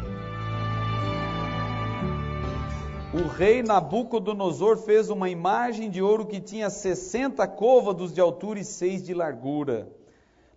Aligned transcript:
O 3.12 3.28
rei 3.28 3.62
Nabucodonosor 3.62 4.78
fez 4.78 5.10
uma 5.10 5.28
imagem 5.28 5.90
de 5.90 6.00
ouro 6.00 6.24
que 6.24 6.40
tinha 6.40 6.70
60 6.70 7.46
côvados 7.48 8.14
de 8.14 8.20
altura 8.22 8.60
e 8.60 8.64
6 8.64 9.02
de 9.02 9.12
largura. 9.12 9.92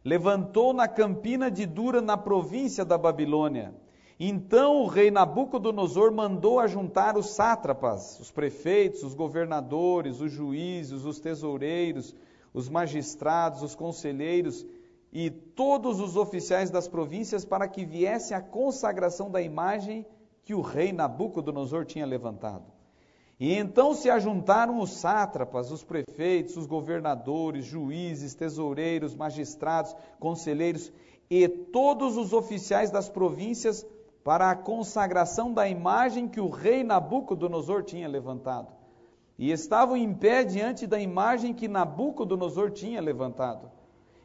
Levantou 0.01 0.71
na 0.71 0.87
campina 0.87 1.51
de 1.51 1.65
Dura, 1.65 1.99
na 1.99 2.15
província 2.15 2.85
da 2.85 2.97
Babilônia 2.97 3.73
então 4.19 4.81
o 4.81 4.87
rei 4.87 5.09
Nabucodonosor 5.09 6.11
mandou 6.11 6.59
ajuntar 6.59 7.17
os 7.17 7.29
sátrapas, 7.29 8.19
os 8.19 8.29
prefeitos, 8.29 9.01
os 9.01 9.13
governadores, 9.13 10.19
os 10.19 10.29
juízes, 10.29 11.05
os 11.05 11.21
tesoureiros, 11.21 12.13
os 12.53 12.67
magistrados, 12.67 13.63
os 13.63 13.75
conselheiros 13.75 14.65
e 15.13 15.29
todos 15.29 16.01
os 16.01 16.17
oficiais 16.17 16.69
das 16.69 16.87
províncias 16.87 17.45
para 17.45 17.67
que 17.67 17.85
viesse 17.85 18.33
a 18.33 18.41
consagração 18.41 19.31
da 19.31 19.41
imagem 19.41 20.05
que 20.43 20.53
o 20.53 20.61
rei 20.61 20.91
Nabucodonosor 20.91 21.85
tinha 21.85 22.05
levantado. 22.05 22.65
E 23.39 23.53
então 23.53 23.93
se 23.93 24.09
ajuntaram 24.09 24.81
os 24.81 24.91
sátrapas, 24.91 25.71
os 25.71 25.81
prefeitos, 25.81 26.57
os 26.57 26.65
governadores, 26.65 27.63
juízes, 27.63 28.35
tesoureiros, 28.35 29.15
magistrados, 29.15 29.95
conselheiros 30.19 30.91
e 31.29 31.47
todos 31.47 32.17
os 32.17 32.33
oficiais 32.33 32.91
das 32.91 33.07
províncias 33.07 33.85
para 34.29 34.51
a 34.51 34.55
consagração 34.55 35.51
da 35.51 35.67
imagem 35.67 36.27
que 36.27 36.39
o 36.39 36.49
rei 36.49 36.83
Nabucodonosor 36.83 37.81
tinha 37.81 38.07
levantado. 38.07 38.67
E 39.39 39.49
estavam 39.49 39.97
em 39.97 40.13
pé 40.13 40.43
diante 40.43 40.85
da 40.85 40.99
imagem 40.99 41.51
que 41.51 41.67
Nabucodonosor 41.67 42.69
tinha 42.69 43.01
levantado. 43.01 43.71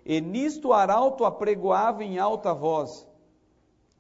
E 0.05 0.21
nisto 0.21 0.69
o 0.69 0.73
arauto 0.75 1.25
apregoava 1.25 2.05
em 2.05 2.19
alta 2.19 2.53
voz: 2.53 3.09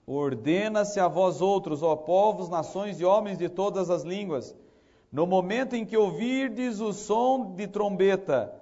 Ordena-se 0.06 1.00
a 1.00 1.08
vós 1.08 1.40
outros, 1.40 1.82
ó 1.82 1.96
povos, 1.96 2.50
nações 2.50 3.00
e 3.00 3.04
homens 3.06 3.38
de 3.38 3.48
todas 3.48 3.88
as 3.88 4.02
línguas, 4.02 4.54
no 5.10 5.26
momento 5.26 5.74
em 5.74 5.86
que 5.86 5.96
ouvirdes 5.96 6.80
o 6.80 6.92
som 6.92 7.54
de 7.54 7.66
trombeta, 7.66 8.54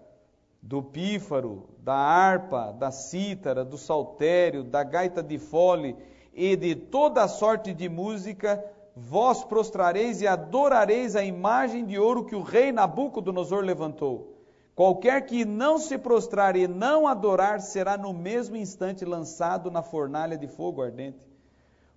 do 0.63 0.81
pífaro, 0.81 1.65
da 1.81 1.97
harpa, 1.97 2.73
da 2.73 2.93
cítara, 2.93 3.65
do 3.65 3.77
saltério, 3.77 4.63
da 4.63 4.85
gaita 4.85 5.21
de 5.21 5.41
fole 5.41 5.97
e 6.33 6.57
de 6.57 6.75
toda 6.75 7.29
sorte 7.29 7.75
de 7.75 7.89
música, 7.89 8.65
vós 8.97 9.45
prostrareis 9.45 10.23
e 10.23 10.27
adorareis 10.27 11.15
a 11.15 11.23
imagem 11.23 11.85
de 11.85 11.99
ouro 11.99 12.25
que 12.25 12.35
o 12.35 12.43
rei 12.43 12.73
Nabucodonosor 12.73 13.63
levantou. 13.63 14.33
Qualquer 14.75 15.27
que 15.27 15.45
não 15.45 15.79
se 15.79 15.99
prostrar 15.99 16.57
e 16.57 16.67
não 16.67 17.07
adorar 17.07 17.61
será 17.61 17.99
no 17.99 18.15
mesmo 18.15 18.57
instante 18.57 19.05
lançado 19.05 19.71
na 19.71 19.83
fornalha 19.83 20.37
de 20.37 20.47
fogo 20.47 20.83
ardente. 20.83 21.19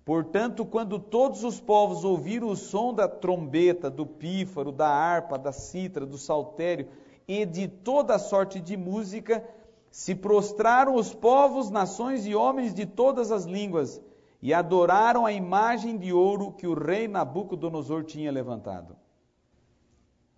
Portanto, 0.04 0.64
quando 0.64 0.98
todos 0.98 1.42
os 1.42 1.58
povos 1.58 2.04
ouviram 2.04 2.48
o 2.48 2.56
som 2.56 2.92
da 2.92 3.08
trombeta, 3.08 3.90
do 3.90 4.06
pífaro, 4.06 4.70
da 4.70 4.88
harpa, 4.88 5.38
da 5.38 5.50
citra, 5.52 6.04
do 6.04 6.18
saltério 6.18 6.86
e 7.26 7.44
de 7.46 7.66
toda 7.66 8.18
sorte 8.18 8.60
de 8.60 8.76
música, 8.76 9.42
se 9.90 10.14
prostraram 10.14 10.94
os 10.94 11.14
povos, 11.14 11.70
nações 11.70 12.26
e 12.26 12.34
homens 12.34 12.74
de 12.74 12.84
todas 12.84 13.32
as 13.32 13.46
línguas 13.46 14.00
e 14.46 14.54
adoraram 14.54 15.26
a 15.26 15.32
imagem 15.32 15.98
de 15.98 16.12
ouro 16.12 16.52
que 16.52 16.68
o 16.68 16.74
rei 16.88 17.08
Nabucodonosor 17.08 18.04
tinha 18.04 18.30
levantado. 18.30 18.96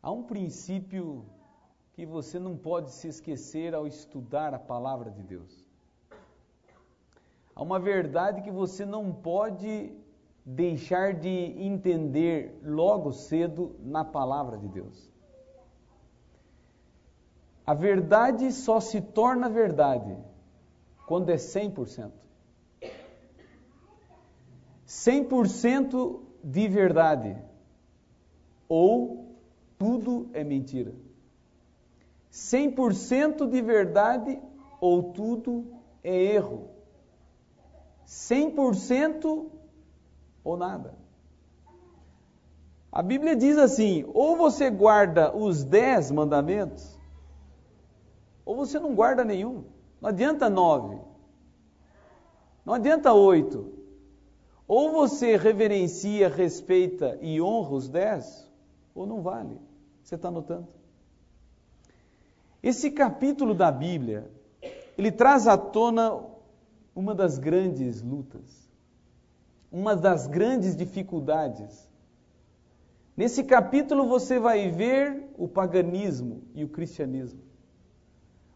Há 0.02 0.10
um 0.10 0.22
princípio 0.22 1.26
que 1.92 2.06
você 2.06 2.38
não 2.38 2.56
pode 2.56 2.91
se 2.91 3.06
esquecer 3.06 3.74
ao 3.74 3.86
estudar 3.86 4.54
a 4.54 4.58
palavra 4.58 5.10
de 5.10 5.22
Deus. 5.22 5.62
Há 7.54 7.62
uma 7.62 7.78
verdade 7.78 8.41
que 8.41 8.50
você 8.50 8.86
não 8.86 9.12
pode 9.12 9.92
deixar 10.42 11.12
de 11.12 11.28
entender 11.58 12.58
logo 12.64 13.12
cedo 13.12 13.76
na 13.80 14.06
palavra 14.06 14.56
de 14.56 14.69
Deus. 14.69 15.12
A 17.66 17.75
verdade 17.75 18.52
só 18.52 18.80
se 18.80 19.02
torna 19.02 19.50
verdade 19.50 20.16
quando 21.06 21.28
é 21.28 21.36
100%. 21.36 22.27
100% 24.88 26.21
de 26.43 26.66
verdade 26.66 27.37
ou 28.66 29.37
tudo 29.78 30.31
é 30.32 30.43
mentira. 30.43 30.94
100% 32.32 33.49
de 33.50 33.60
verdade 33.60 34.41
ou 34.81 35.12
tudo 35.12 35.66
é 36.03 36.15
erro. 36.15 36.71
100% 38.06 39.50
ou 40.43 40.56
nada. 40.56 40.94
A 42.91 43.03
Bíblia 43.03 43.37
diz 43.37 43.59
assim: 43.59 44.06
ou 44.15 44.38
você 44.38 44.70
guarda 44.70 45.37
os 45.37 45.65
dez 45.65 46.10
mandamentos, 46.10 46.99
ou 48.47 48.56
você 48.56 48.78
não 48.81 48.94
guarda 48.94 49.22
nenhum. 49.22 49.65
Não 50.00 50.09
adianta 50.09 50.49
nove, 50.49 50.99
não 52.65 52.72
adianta 52.72 53.12
oito, 53.12 53.77
ou 54.68 54.92
você 54.92 55.34
reverencia, 55.34 56.28
respeita 56.28 57.18
e 57.22 57.40
honra 57.40 57.70
os 57.74 57.88
dez, 57.88 58.46
ou 58.94 59.06
não 59.06 59.22
vale. 59.22 59.58
Você 60.04 60.14
está 60.14 60.30
notando? 60.30 60.68
Esse 62.62 62.90
capítulo 62.90 63.54
da 63.54 63.72
Bíblia, 63.72 64.30
ele 64.96 65.10
traz 65.10 65.48
à 65.48 65.56
tona 65.56 66.22
uma 66.94 67.14
das 67.14 67.38
grandes 67.38 68.02
lutas, 68.02 68.68
uma 69.72 69.96
das 69.96 70.26
grandes 70.26 70.76
dificuldades. 70.76 71.88
Nesse 73.16 73.44
capítulo 73.44 74.06
você 74.06 74.38
vai 74.38 74.70
ver 74.70 75.32
o 75.38 75.48
paganismo 75.48 76.42
e 76.54 76.62
o 76.62 76.68
cristianismo. 76.68 77.40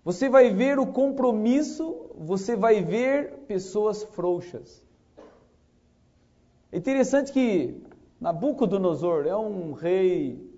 Você 0.05 0.29
vai 0.29 0.51
ver 0.51 0.79
o 0.79 0.87
compromisso, 0.87 2.11
você 2.19 2.55
vai 2.55 2.83
ver 2.83 3.45
pessoas 3.47 4.03
frouxas. 4.03 4.85
É 6.73 6.79
interessante 6.79 7.31
que 7.31 7.83
Nabucodonosor 8.19 9.27
é 9.27 9.37
um 9.37 9.73
rei 9.73 10.51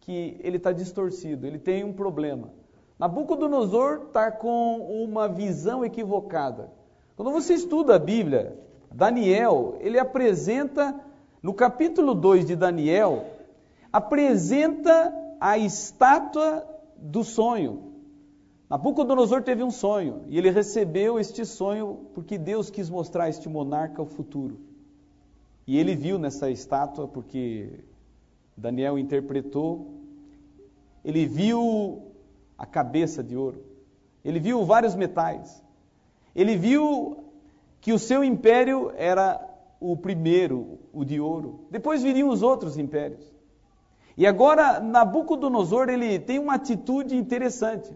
que 0.00 0.38
ele 0.40 0.58
está 0.58 0.72
distorcido, 0.72 1.46
ele 1.46 1.58
tem 1.58 1.82
um 1.82 1.92
problema. 1.92 2.50
Nabucodonosor 2.98 4.08
está 4.08 4.30
com 4.30 4.80
uma 5.04 5.26
visão 5.26 5.82
equivocada. 5.82 6.70
Quando 7.16 7.30
você 7.30 7.54
estuda 7.54 7.94
a 7.94 7.98
Bíblia, 7.98 8.58
Daniel, 8.92 9.76
ele 9.80 9.98
apresenta, 9.98 10.94
no 11.42 11.54
capítulo 11.54 12.14
2 12.14 12.44
de 12.44 12.54
Daniel, 12.54 13.24
apresenta 13.90 15.14
a 15.40 15.56
estátua 15.56 16.66
do 16.94 17.24
sonho. 17.24 17.94
Nabucodonosor 18.68 19.42
teve 19.42 19.62
um 19.62 19.70
sonho 19.70 20.24
e 20.26 20.36
ele 20.36 20.50
recebeu 20.50 21.18
este 21.18 21.46
sonho 21.46 22.10
porque 22.12 22.36
Deus 22.36 22.68
quis 22.68 22.90
mostrar 22.90 23.24
a 23.24 23.28
este 23.30 23.48
monarca 23.48 24.02
o 24.02 24.06
futuro. 24.06 24.67
E 25.68 25.76
ele 25.76 25.94
viu 25.94 26.18
nessa 26.18 26.50
estátua, 26.50 27.06
porque 27.06 27.84
Daniel 28.56 28.98
interpretou, 28.98 30.00
ele 31.04 31.26
viu 31.26 32.10
a 32.56 32.64
cabeça 32.64 33.22
de 33.22 33.36
ouro, 33.36 33.62
ele 34.24 34.40
viu 34.40 34.64
vários 34.64 34.94
metais, 34.94 35.62
ele 36.34 36.56
viu 36.56 37.18
que 37.82 37.92
o 37.92 37.98
seu 37.98 38.24
império 38.24 38.90
era 38.96 39.38
o 39.78 39.94
primeiro, 39.94 40.78
o 40.90 41.04
de 41.04 41.20
ouro. 41.20 41.66
Depois 41.70 42.02
viriam 42.02 42.30
os 42.30 42.42
outros 42.42 42.78
impérios. 42.78 43.30
E 44.16 44.26
agora 44.26 44.80
Nabucodonosor 44.80 45.90
ele 45.90 46.18
tem 46.18 46.38
uma 46.38 46.54
atitude 46.54 47.14
interessante. 47.14 47.94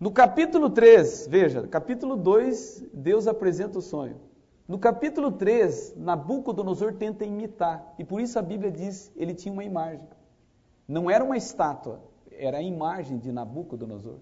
No 0.00 0.10
capítulo 0.10 0.70
3, 0.70 1.26
veja, 1.28 1.68
capítulo 1.68 2.16
2, 2.16 2.84
Deus 2.94 3.26
apresenta 3.26 3.80
o 3.80 3.82
sonho. 3.82 4.16
No 4.68 4.78
capítulo 4.78 5.30
3, 5.30 5.94
Nabucodonosor 5.96 6.94
tenta 6.94 7.24
imitar, 7.24 7.94
e 7.98 8.04
por 8.04 8.20
isso 8.20 8.36
a 8.36 8.42
Bíblia 8.42 8.70
diz 8.70 9.12
ele 9.14 9.32
tinha 9.32 9.52
uma 9.52 9.62
imagem. 9.62 10.02
Não 10.88 11.08
era 11.08 11.22
uma 11.22 11.36
estátua, 11.36 12.00
era 12.32 12.58
a 12.58 12.62
imagem 12.62 13.18
de 13.18 13.30
Nabucodonosor. 13.30 14.18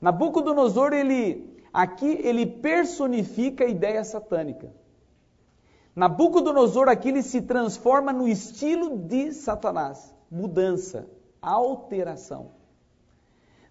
Nabucodonosor, 0.00 0.94
ele 0.94 1.58
aqui 1.72 2.18
ele 2.24 2.46
personifica 2.46 3.64
a 3.64 3.68
ideia 3.68 4.02
satânica. 4.04 4.72
Nabucodonosor 5.94 6.88
aqui 6.88 7.08
ele 7.08 7.22
se 7.22 7.42
transforma 7.42 8.10
no 8.12 8.26
estilo 8.26 8.96
de 8.96 9.32
Satanás, 9.34 10.14
mudança, 10.30 11.06
alteração. 11.42 12.52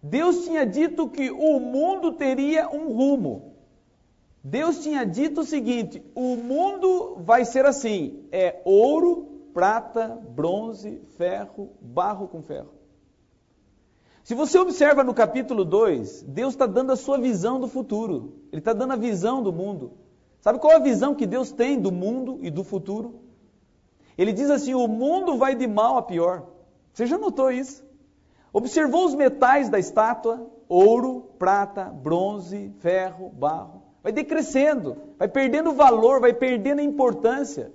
Deus 0.04 0.46
tinha 0.46 0.66
dito 0.66 1.10
que 1.10 1.32
o 1.32 1.60
mundo 1.60 2.14
teria 2.14 2.70
um 2.70 2.94
rumo. 2.94 3.57
Deus 4.50 4.80
tinha 4.80 5.06
dito 5.06 5.42
o 5.42 5.44
seguinte: 5.44 6.02
o 6.16 6.38
mundo 6.38 7.18
vai 7.20 7.44
ser 7.44 7.66
assim: 7.66 8.26
é 8.32 8.62
ouro, 8.64 9.42
prata, 9.54 10.08
bronze, 10.30 11.02
ferro, 11.18 11.72
barro 11.82 12.30
com 12.30 12.42
ferro. 12.42 12.72
Se 14.24 14.34
você 14.34 14.58
observa 14.58 15.04
no 15.04 15.14
capítulo 15.14 15.66
2, 15.66 16.24
Deus 16.24 16.54
está 16.54 16.66
dando 16.66 16.94
a 16.94 16.96
sua 16.96 17.18
visão 17.18 17.60
do 17.60 17.68
futuro. 17.68 18.36
Ele 18.50 18.62
está 18.62 18.72
dando 18.72 18.94
a 18.94 18.96
visão 18.96 19.44
do 19.44 19.52
mundo. 19.52 19.92
Sabe 20.40 20.60
qual 20.60 20.72
é 20.72 20.76
a 20.78 20.80
visão 20.80 21.14
que 21.14 21.26
Deus 21.26 21.52
tem 21.52 21.78
do 21.78 21.92
mundo 21.92 22.40
e 22.42 22.50
do 22.50 22.64
futuro? 22.64 23.20
Ele 24.18 24.32
diz 24.32 24.50
assim: 24.50 24.74
o 24.74 24.88
mundo 24.88 25.38
vai 25.38 25.56
de 25.56 25.68
mal 25.68 25.98
a 25.98 26.02
pior. 26.02 26.48
Você 26.94 27.06
já 27.06 27.18
notou 27.18 27.52
isso? 27.52 27.84
Observou 28.54 29.06
os 29.06 29.14
metais 29.14 29.68
da 29.68 29.78
estátua? 29.78 30.50
Ouro, 30.70 31.32
prata, 31.38 31.84
bronze, 31.84 32.74
ferro, 32.80 33.30
barro. 33.30 33.87
Vai 34.08 34.14
decrescendo, 34.14 34.96
vai 35.20 35.28
perdendo 35.28 35.74
valor, 35.74 36.22
vai 36.22 36.32
perdendo 36.32 36.80
importância. 36.80 37.74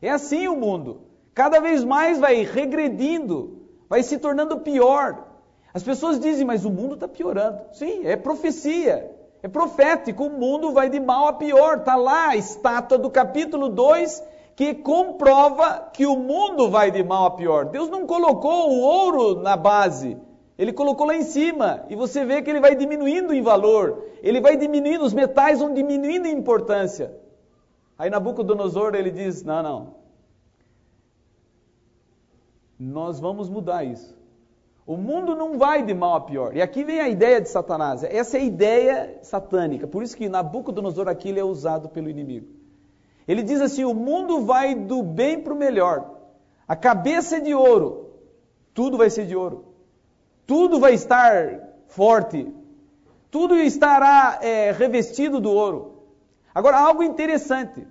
É 0.00 0.08
assim 0.08 0.48
o 0.48 0.56
mundo. 0.56 1.02
Cada 1.34 1.60
vez 1.60 1.84
mais 1.84 2.18
vai 2.18 2.42
regredindo, 2.42 3.58
vai 3.86 4.02
se 4.02 4.16
tornando 4.16 4.60
pior. 4.60 5.26
As 5.74 5.82
pessoas 5.82 6.18
dizem, 6.18 6.46
mas 6.46 6.64
o 6.64 6.70
mundo 6.70 6.94
está 6.94 7.06
piorando. 7.06 7.60
Sim, 7.72 8.06
é 8.06 8.16
profecia, 8.16 9.14
é 9.42 9.46
profético, 9.46 10.24
o 10.24 10.30
mundo 10.30 10.72
vai 10.72 10.88
de 10.88 10.98
mal 10.98 11.26
a 11.26 11.34
pior. 11.34 11.76
Está 11.76 11.96
lá 11.96 12.28
a 12.28 12.36
estátua 12.36 12.96
do 12.96 13.10
capítulo 13.10 13.68
2 13.68 14.22
que 14.56 14.72
comprova 14.72 15.90
que 15.92 16.06
o 16.06 16.16
mundo 16.16 16.70
vai 16.70 16.90
de 16.90 17.04
mal 17.04 17.26
a 17.26 17.30
pior. 17.32 17.66
Deus 17.66 17.90
não 17.90 18.06
colocou 18.06 18.70
o 18.70 18.80
ouro 18.80 19.42
na 19.42 19.54
base, 19.54 20.16
ele 20.56 20.72
colocou 20.72 21.06
lá 21.06 21.16
em 21.16 21.22
cima. 21.22 21.84
E 21.88 21.96
você 21.96 22.24
vê 22.24 22.40
que 22.42 22.50
ele 22.50 22.60
vai 22.60 22.74
diminuindo 22.74 23.34
em 23.34 23.42
valor, 23.42 24.04
ele 24.22 24.40
vai 24.40 24.56
diminuindo, 24.56 25.04
os 25.04 25.12
metais 25.12 25.58
vão 25.58 25.72
diminuindo 25.74 26.26
em 26.26 26.36
importância. 26.36 27.14
Aí 27.98 28.10
Nabucodonosor 28.10 28.94
ele 28.94 29.10
diz: 29.10 29.42
não, 29.42 29.62
não. 29.62 29.94
Nós 32.78 33.20
vamos 33.20 33.48
mudar 33.48 33.84
isso. 33.84 34.16
O 34.86 34.96
mundo 34.96 35.34
não 35.34 35.56
vai 35.56 35.82
de 35.82 35.94
mal 35.94 36.16
a 36.16 36.20
pior. 36.20 36.54
E 36.54 36.60
aqui 36.60 36.84
vem 36.84 37.00
a 37.00 37.08
ideia 37.08 37.40
de 37.40 37.48
Satanás. 37.48 38.04
Essa 38.04 38.36
é 38.36 38.40
a 38.40 38.44
ideia 38.44 39.18
satânica. 39.22 39.86
Por 39.86 40.02
isso 40.02 40.16
que 40.16 40.28
Nabucodonosor 40.28 41.08
aqui 41.08 41.30
ele 41.30 41.40
é 41.40 41.44
usado 41.44 41.88
pelo 41.88 42.10
inimigo. 42.10 42.46
Ele 43.26 43.42
diz 43.42 43.60
assim: 43.60 43.84
o 43.84 43.94
mundo 43.94 44.42
vai 44.42 44.74
do 44.74 45.02
bem 45.02 45.40
para 45.40 45.54
o 45.54 45.56
melhor. 45.56 46.10
A 46.68 46.76
cabeça 46.76 47.36
é 47.36 47.40
de 47.40 47.54
ouro. 47.54 48.10
Tudo 48.74 48.98
vai 48.98 49.08
ser 49.08 49.26
de 49.26 49.34
ouro. 49.34 49.73
Tudo 50.46 50.78
vai 50.78 50.94
estar 50.94 51.60
forte. 51.88 52.52
Tudo 53.30 53.56
estará 53.56 54.38
é, 54.42 54.72
revestido 54.72 55.40
do 55.40 55.50
ouro. 55.50 56.04
Agora, 56.54 56.78
algo 56.78 57.02
interessante. 57.02 57.86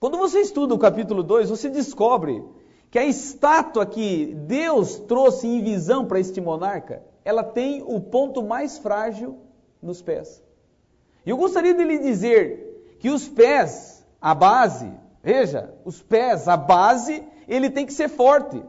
Quando 0.00 0.18
você 0.18 0.40
estuda 0.40 0.74
o 0.74 0.78
capítulo 0.78 1.22
2, 1.22 1.50
você 1.50 1.68
descobre 1.68 2.42
que 2.90 2.98
a 2.98 3.04
estátua 3.04 3.86
que 3.86 4.34
Deus 4.34 4.96
trouxe 4.96 5.46
em 5.46 5.62
visão 5.62 6.04
para 6.04 6.18
este 6.18 6.40
monarca, 6.40 7.02
ela 7.24 7.44
tem 7.44 7.82
o 7.86 8.00
ponto 8.00 8.42
mais 8.42 8.78
frágil 8.78 9.38
nos 9.80 10.02
pés. 10.02 10.42
E 11.24 11.30
eu 11.30 11.36
gostaria 11.36 11.72
de 11.72 11.84
lhe 11.84 11.98
dizer 11.98 12.96
que 12.98 13.10
os 13.10 13.28
pés, 13.28 14.04
a 14.20 14.34
base, 14.34 14.92
veja, 15.22 15.72
os 15.84 16.02
pés, 16.02 16.48
a 16.48 16.56
base, 16.56 17.22
ele 17.46 17.70
tem 17.70 17.86
que 17.86 17.92
ser 17.92 18.08
forte. 18.08 18.62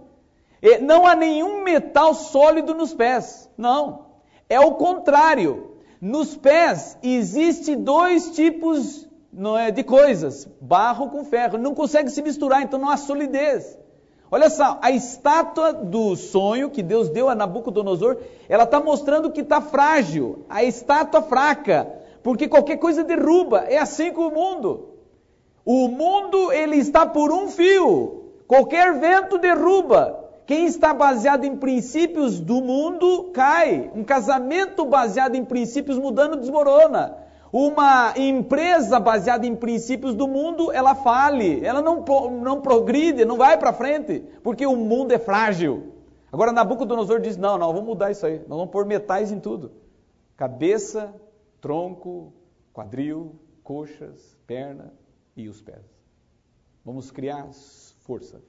Não 0.81 1.05
há 1.05 1.15
nenhum 1.15 1.63
metal 1.63 2.13
sólido 2.13 2.73
nos 2.73 2.93
pés. 2.93 3.49
Não. 3.57 4.05
É 4.49 4.59
o 4.59 4.75
contrário. 4.75 5.71
Nos 5.99 6.35
pés 6.35 6.97
existe 7.01 7.75
dois 7.75 8.31
tipos 8.31 9.07
não 9.31 9.57
é, 9.57 9.71
de 9.71 9.83
coisas: 9.83 10.47
barro 10.61 11.09
com 11.09 11.25
ferro. 11.25 11.57
Não 11.57 11.73
consegue 11.73 12.09
se 12.09 12.21
misturar, 12.21 12.61
então 12.61 12.79
não 12.79 12.89
há 12.89 12.97
solidez. 12.97 13.77
Olha 14.31 14.49
só, 14.49 14.79
a 14.81 14.89
estátua 14.89 15.73
do 15.73 16.15
sonho 16.15 16.71
que 16.71 16.81
Deus 16.81 17.09
deu 17.09 17.29
a 17.29 17.35
Nabucodonosor, 17.35 18.17
ela 18.49 18.63
está 18.63 18.79
mostrando 18.79 19.31
que 19.31 19.41
está 19.41 19.61
frágil, 19.61 20.43
a 20.49 20.63
estátua 20.63 21.21
fraca, 21.21 21.87
porque 22.23 22.47
qualquer 22.47 22.77
coisa 22.77 23.03
derruba. 23.03 23.65
É 23.67 23.77
assim 23.77 24.11
com 24.11 24.27
o 24.27 24.33
mundo. 24.33 24.89
O 25.63 25.87
mundo 25.87 26.51
ele 26.51 26.77
está 26.77 27.05
por 27.05 27.31
um 27.31 27.47
fio. 27.47 28.31
Qualquer 28.47 28.99
vento 28.99 29.37
derruba. 29.37 30.22
Quem 30.45 30.65
está 30.65 30.93
baseado 30.93 31.45
em 31.45 31.55
princípios 31.55 32.39
do 32.39 32.61
mundo 32.61 33.31
cai. 33.33 33.91
Um 33.95 34.03
casamento 34.03 34.85
baseado 34.85 35.35
em 35.35 35.45
princípios 35.45 35.97
mudando 35.97 36.35
desmorona. 36.35 37.17
Uma 37.51 38.13
empresa 38.17 38.99
baseada 38.99 39.45
em 39.45 39.55
princípios 39.55 40.15
do 40.15 40.27
mundo, 40.27 40.71
ela 40.71 40.95
fale, 40.95 41.63
ela 41.63 41.83
não, 41.83 42.03
não 42.41 42.61
progride, 42.61 43.25
não 43.25 43.37
vai 43.37 43.59
para 43.59 43.71
frente, 43.71 44.23
porque 44.41 44.65
o 44.65 44.75
mundo 44.75 45.11
é 45.11 45.19
frágil. 45.19 45.93
Agora 46.31 46.51
Nabucodonosor 46.51 47.21
diz: 47.21 47.37
não, 47.37 47.59
não, 47.59 47.71
vamos 47.71 47.85
mudar 47.85 48.09
isso 48.09 48.25
aí, 48.25 48.39
nós 48.39 48.57
vamos 48.57 48.71
pôr 48.71 48.87
metais 48.87 49.31
em 49.31 49.39
tudo: 49.39 49.71
cabeça, 50.35 51.13
tronco, 51.61 52.33
quadril, 52.73 53.35
coxas, 53.63 54.35
perna 54.47 54.91
e 55.37 55.47
os 55.47 55.61
pés. 55.61 55.85
Vamos 56.83 57.11
criar 57.11 57.47
força. 57.99 58.41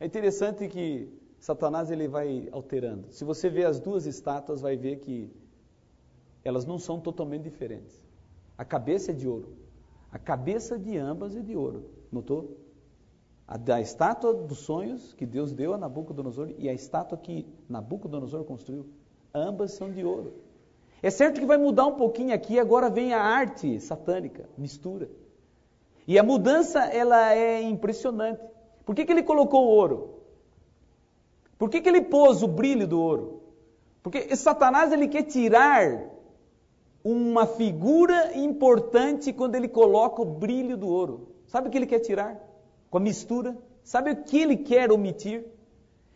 É 0.00 0.06
interessante 0.06 0.66
que 0.66 1.21
Satanás 1.42 1.90
ele 1.90 2.06
vai 2.06 2.48
alterando. 2.52 3.10
Se 3.10 3.24
você 3.24 3.50
vê 3.50 3.64
as 3.64 3.80
duas 3.80 4.06
estátuas, 4.06 4.60
vai 4.60 4.76
ver 4.76 5.00
que 5.00 5.28
elas 6.44 6.64
não 6.64 6.78
são 6.78 7.00
totalmente 7.00 7.42
diferentes. 7.42 8.00
A 8.56 8.64
cabeça 8.64 9.10
é 9.10 9.14
de 9.14 9.26
ouro. 9.26 9.48
A 10.12 10.20
cabeça 10.20 10.78
de 10.78 10.96
ambas 10.96 11.34
é 11.34 11.40
de 11.40 11.56
ouro. 11.56 11.90
Notou? 12.12 12.58
A 13.44 13.56
da 13.56 13.80
estátua 13.80 14.32
dos 14.32 14.58
sonhos 14.58 15.14
que 15.14 15.26
Deus 15.26 15.52
deu 15.52 15.74
a 15.74 15.78
Nabucodonosor 15.78 16.54
e 16.58 16.68
a 16.68 16.72
estátua 16.72 17.18
que 17.18 17.44
Nabucodonosor 17.68 18.44
construiu. 18.44 18.86
Ambas 19.34 19.72
são 19.72 19.90
de 19.90 20.04
ouro. 20.04 20.34
É 21.02 21.10
certo 21.10 21.40
que 21.40 21.46
vai 21.46 21.58
mudar 21.58 21.86
um 21.86 21.96
pouquinho 21.96 22.32
aqui, 22.32 22.60
agora 22.60 22.88
vem 22.88 23.14
a 23.14 23.20
arte 23.20 23.80
satânica, 23.80 24.48
mistura. 24.56 25.10
E 26.06 26.16
a 26.20 26.22
mudança, 26.22 26.84
ela 26.84 27.34
é 27.34 27.60
impressionante. 27.62 28.40
Por 28.84 28.94
que, 28.94 29.04
que 29.04 29.10
ele 29.10 29.24
colocou 29.24 29.64
o 29.64 29.70
ouro? 29.70 30.21
Por 31.62 31.70
que, 31.70 31.80
que 31.80 31.88
ele 31.88 32.00
pôs 32.00 32.42
o 32.42 32.48
brilho 32.48 32.88
do 32.88 33.00
ouro? 33.00 33.40
Porque 34.02 34.34
Satanás, 34.34 34.90
ele 34.90 35.06
quer 35.06 35.22
tirar 35.22 36.10
uma 37.04 37.46
figura 37.46 38.36
importante 38.36 39.32
quando 39.32 39.54
ele 39.54 39.68
coloca 39.68 40.20
o 40.20 40.24
brilho 40.24 40.76
do 40.76 40.88
ouro. 40.88 41.28
Sabe 41.46 41.68
o 41.68 41.70
que 41.70 41.78
ele 41.78 41.86
quer 41.86 42.00
tirar? 42.00 42.36
Com 42.90 42.98
a 42.98 43.00
mistura. 43.00 43.56
Sabe 43.84 44.10
o 44.10 44.16
que 44.24 44.38
ele 44.38 44.56
quer 44.56 44.90
omitir? 44.90 45.46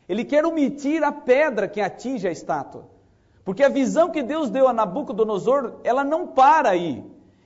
Ele 0.09 0.25
quer 0.25 0.45
omitir 0.45 1.05
a 1.05 1.13
pedra 1.13 1.69
que 1.69 1.81
atinge 1.81 2.27
a 2.27 2.33
estátua. 2.33 2.89
Porque 3.45 3.63
a 3.63 3.69
visão 3.69 4.11
que 4.11 4.25
Deus 4.25 4.51
deu 4.51 4.67
a 4.67 4.73
Nabucodonosor, 4.73 5.75
ela 5.85 6.03
não 6.03 6.27
para 6.27 6.71
aí. 6.71 7.05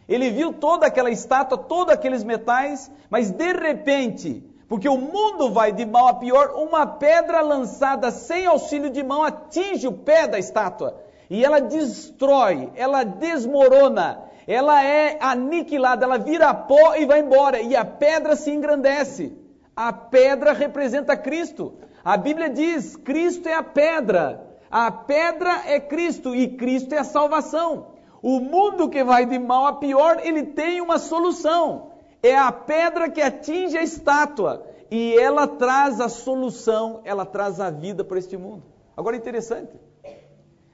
Ele 0.09 0.31
viu 0.31 0.55
toda 0.55 0.87
aquela 0.87 1.11
estátua, 1.11 1.59
todos 1.59 1.93
aqueles 1.93 2.25
metais, 2.25 2.91
mas 3.11 3.31
de 3.31 3.53
repente, 3.53 4.50
porque 4.71 4.89
o 4.89 4.97
mundo 4.97 5.51
vai 5.51 5.73
de 5.73 5.85
mal 5.85 6.07
a 6.07 6.15
pior, 6.15 6.53
uma 6.55 6.87
pedra 6.87 7.41
lançada 7.41 8.13
sem 8.13 8.47
auxílio 8.47 8.89
de 8.89 9.03
mão 9.03 9.25
atinge 9.25 9.89
o 9.89 9.93
pé 9.93 10.29
da 10.29 10.39
estátua 10.39 11.03
e 11.29 11.45
ela 11.45 11.61
destrói, 11.61 12.71
ela 12.77 13.03
desmorona, 13.03 14.23
ela 14.47 14.85
é 14.85 15.19
aniquilada, 15.21 16.05
ela 16.05 16.19
vira 16.19 16.55
pó 16.55 16.95
e 16.95 17.05
vai 17.05 17.19
embora, 17.19 17.61
e 17.61 17.75
a 17.75 17.85
pedra 17.85 18.37
se 18.37 18.53
engrandece. 18.53 19.37
A 19.75 19.93
pedra 19.93 20.53
representa 20.53 21.17
Cristo. 21.17 21.75
A 22.05 22.17
Bíblia 22.17 22.49
diz: 22.49 22.95
Cristo 22.95 23.49
é 23.49 23.55
a 23.55 23.65
pedra. 23.65 24.57
A 24.71 24.91
pedra 24.93 25.63
é 25.67 25.81
Cristo 25.81 26.35
e 26.35 26.47
Cristo 26.47 26.95
é 26.95 26.99
a 26.99 27.05
salvação. 27.05 27.89
O 28.23 28.39
mundo 28.39 28.89
que 28.89 29.03
vai 29.03 29.27
de 29.27 29.39
mal 29.39 29.67
a 29.67 29.73
pior, 29.73 30.21
ele 30.23 30.45
tem 30.45 30.81
uma 30.81 30.99
solução. 30.99 31.90
É 32.23 32.37
a 32.37 32.53
pedra 32.53 33.11
que 33.11 33.21
atinge 33.21 33.79
a 33.79 33.83
estátua 33.83 34.67
e 34.91 35.17
ela 35.17 35.47
traz 35.47 36.01
a 36.01 36.09
solução, 36.09 37.01
ela 37.05 37.25
traz 37.25 37.61
a 37.61 37.71
vida 37.71 38.05
para 38.05 38.19
este 38.19 38.37
mundo. 38.37 38.65
Agora 38.97 39.17
interessante. 39.17 39.79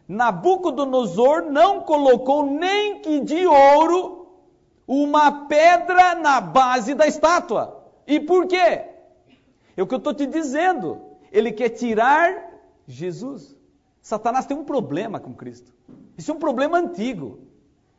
Nabucodonosor 0.09 1.43
não 1.43 1.81
colocou 1.81 2.47
nem 2.47 3.01
que 3.01 3.21
de 3.21 3.47
ouro 3.47 4.27
uma 4.87 5.47
pedra 5.47 6.15
na 6.15 6.41
base 6.41 6.95
da 6.95 7.07
estátua. 7.07 7.85
E 8.07 8.21
por 8.21 8.47
quê? 8.47 8.85
É 9.77 9.83
o 9.83 9.87
que 9.87 9.95
eu 9.95 9.99
estou 9.99 10.15
te 10.15 10.27
dizendo. 10.27 11.01
Ele 11.33 11.53
quer 11.53 11.71
tirar 11.71 12.51
Jesus. 12.87 13.57
Satanás 14.01 14.47
tem 14.47 14.57
um 14.57 14.65
problema 14.65 15.19
com 15.19 15.35
Cristo. 15.35 15.75
Isso 16.17 16.31
é 16.31 16.35
um 16.35 16.39
problema 16.39 16.79
antigo. 16.79 17.41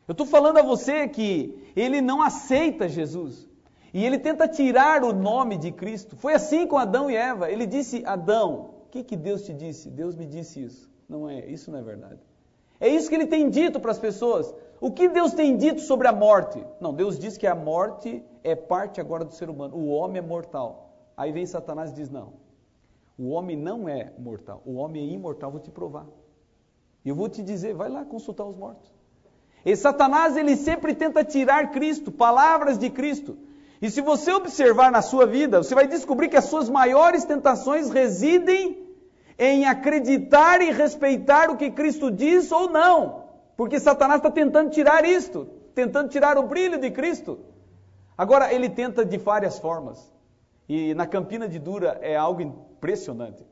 Eu 0.08 0.12
estou 0.12 0.26
falando 0.26 0.56
a 0.56 0.62
você 0.62 1.06
que 1.06 1.67
ele 1.80 2.00
não 2.00 2.22
aceita 2.22 2.88
Jesus. 2.88 3.48
E 3.92 4.04
ele 4.04 4.18
tenta 4.18 4.46
tirar 4.46 5.02
o 5.02 5.12
nome 5.12 5.56
de 5.56 5.72
Cristo. 5.72 6.16
Foi 6.16 6.34
assim 6.34 6.66
com 6.66 6.76
Adão 6.76 7.10
e 7.10 7.16
Eva. 7.16 7.50
Ele 7.50 7.66
disse: 7.66 8.04
Adão, 8.04 8.70
o 8.86 8.88
que, 8.90 9.02
que 9.02 9.16
Deus 9.16 9.42
te 9.42 9.52
disse? 9.52 9.90
Deus 9.90 10.14
me 10.14 10.26
disse 10.26 10.62
isso. 10.62 10.90
Não 11.08 11.28
é, 11.28 11.46
isso 11.46 11.70
não 11.70 11.78
é 11.78 11.82
verdade. 11.82 12.20
É 12.80 12.88
isso 12.88 13.08
que 13.08 13.14
ele 13.14 13.26
tem 13.26 13.48
dito 13.48 13.80
para 13.80 13.90
as 13.90 13.98
pessoas. 13.98 14.54
O 14.80 14.90
que 14.92 15.08
Deus 15.08 15.32
tem 15.32 15.56
dito 15.56 15.80
sobre 15.80 16.06
a 16.06 16.12
morte? 16.12 16.64
Não, 16.80 16.94
Deus 16.94 17.18
diz 17.18 17.36
que 17.36 17.46
a 17.46 17.54
morte 17.54 18.22
é 18.44 18.54
parte 18.54 19.00
agora 19.00 19.24
do 19.24 19.32
ser 19.32 19.50
humano. 19.50 19.76
O 19.76 19.88
homem 19.88 20.18
é 20.18 20.22
mortal. 20.22 20.90
Aí 21.16 21.32
vem 21.32 21.46
Satanás 21.46 21.90
e 21.90 21.94
diz: 21.94 22.10
Não, 22.10 22.34
o 23.18 23.30
homem 23.30 23.56
não 23.56 23.88
é 23.88 24.12
mortal, 24.18 24.62
o 24.64 24.74
homem 24.74 25.08
é 25.08 25.12
imortal, 25.12 25.50
vou 25.50 25.60
te 25.60 25.70
provar. 25.70 26.06
Eu 27.04 27.14
vou 27.16 27.28
te 27.28 27.42
dizer: 27.42 27.74
vai 27.74 27.88
lá 27.88 28.04
consultar 28.04 28.44
os 28.44 28.54
mortos. 28.54 28.94
E 29.64 29.74
Satanás, 29.76 30.36
ele 30.36 30.56
sempre 30.56 30.94
tenta 30.94 31.24
tirar 31.24 31.70
Cristo, 31.70 32.10
palavras 32.10 32.78
de 32.78 32.90
Cristo. 32.90 33.36
E 33.80 33.90
se 33.90 34.00
você 34.00 34.32
observar 34.32 34.90
na 34.90 35.02
sua 35.02 35.26
vida, 35.26 35.62
você 35.62 35.74
vai 35.74 35.86
descobrir 35.86 36.28
que 36.28 36.36
as 36.36 36.46
suas 36.46 36.68
maiores 36.68 37.24
tentações 37.24 37.90
residem 37.90 38.86
em 39.38 39.66
acreditar 39.66 40.60
e 40.60 40.70
respeitar 40.72 41.48
o 41.48 41.56
que 41.56 41.70
Cristo 41.70 42.10
diz 42.10 42.50
ou 42.50 42.68
não. 42.68 43.24
Porque 43.56 43.78
Satanás 43.78 44.18
está 44.18 44.30
tentando 44.30 44.70
tirar 44.70 45.04
isto, 45.04 45.46
tentando 45.74 46.08
tirar 46.08 46.36
o 46.36 46.42
brilho 46.44 46.78
de 46.80 46.90
Cristo. 46.90 47.38
Agora, 48.16 48.52
ele 48.52 48.68
tenta 48.68 49.04
de 49.04 49.16
várias 49.16 49.58
formas. 49.58 50.12
E 50.68 50.92
na 50.94 51.06
Campina 51.06 51.48
de 51.48 51.58
Dura 51.58 51.98
é 52.02 52.16
algo 52.16 52.42
impressionante. 52.42 53.46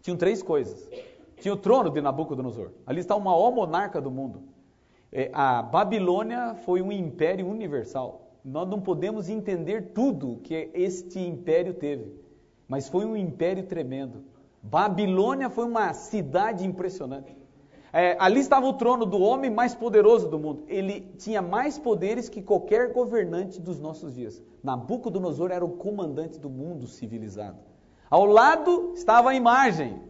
Tinham 0.00 0.16
três 0.16 0.42
coisas. 0.42 0.88
Tinha 1.40 1.52
o 1.52 1.56
trono 1.56 1.90
de 1.90 2.00
Nabucodonosor. 2.00 2.70
Ali 2.86 3.00
está 3.00 3.14
o 3.14 3.20
maior 3.20 3.50
monarca 3.52 4.00
do 4.00 4.10
mundo. 4.10 4.42
É, 5.12 5.30
a 5.32 5.62
Babilônia 5.62 6.54
foi 6.64 6.80
um 6.80 6.90
império 6.90 7.46
universal. 7.46 8.32
Nós 8.42 8.66
não 8.66 8.80
podemos 8.80 9.28
entender 9.28 9.92
tudo 9.92 10.40
que 10.42 10.70
este 10.72 11.20
império 11.20 11.74
teve, 11.74 12.16
mas 12.66 12.88
foi 12.88 13.04
um 13.04 13.14
império 13.14 13.64
tremendo. 13.66 14.24
Babilônia 14.62 15.50
foi 15.50 15.66
uma 15.66 15.92
cidade 15.92 16.66
impressionante. 16.66 17.36
É, 17.92 18.16
ali 18.18 18.40
estava 18.40 18.66
o 18.66 18.72
trono 18.72 19.04
do 19.04 19.20
homem 19.20 19.50
mais 19.50 19.74
poderoso 19.74 20.28
do 20.28 20.38
mundo. 20.38 20.64
Ele 20.66 21.12
tinha 21.18 21.42
mais 21.42 21.78
poderes 21.78 22.28
que 22.30 22.40
qualquer 22.40 22.90
governante 22.90 23.60
dos 23.60 23.78
nossos 23.78 24.14
dias. 24.14 24.42
Nabucodonosor 24.62 25.50
era 25.50 25.64
o 25.64 25.76
comandante 25.76 26.40
do 26.40 26.48
mundo 26.48 26.86
civilizado. 26.86 27.58
Ao 28.08 28.24
lado 28.24 28.92
estava 28.94 29.30
a 29.30 29.34
imagem, 29.34 30.00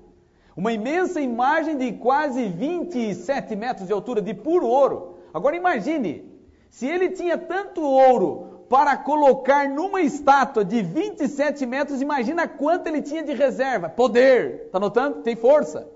uma 0.57 0.73
imensa 0.73 1.21
imagem 1.21 1.77
de 1.77 1.93
quase 1.93 2.49
27 2.49 3.57
metros 3.57 3.87
de 3.87 3.93
altura, 3.93 4.21
de 4.21 4.35
puro 4.35 4.67
ouro. 4.67 5.19
Agora 5.33 5.57
imagine, 5.57 6.31
se 6.69 6.87
ele 6.87 7.11
tinha 7.11 7.39
tanto 7.39 7.83
ouro 7.83 8.65
para 8.69 8.97
colocar 8.97 9.69
numa 9.69 10.01
estátua 10.01 10.65
de 10.65 10.83
27 10.83 11.67
metros, 11.67 12.01
imagina 12.01 12.49
quanto 12.49 12.87
ele 12.87 13.03
tinha 13.03 13.23
de 13.23 13.33
reserva. 13.33 13.89
Poder, 13.89 14.65
está 14.67 14.81
notando? 14.81 15.23
Tem 15.23 15.37
força. 15.37 15.89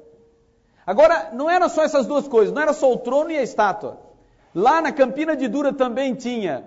Agora, 0.86 1.30
não 1.32 1.50
era 1.50 1.68
só 1.68 1.82
essas 1.82 2.06
duas 2.06 2.28
coisas, 2.28 2.54
não 2.54 2.62
era 2.62 2.72
só 2.72 2.92
o 2.92 2.98
trono 2.98 3.30
e 3.30 3.36
a 3.36 3.42
estátua. 3.42 4.00
Lá 4.54 4.80
na 4.80 4.92
Campina 4.92 5.36
de 5.36 5.48
Dura 5.48 5.72
também 5.72 6.14
tinha 6.14 6.64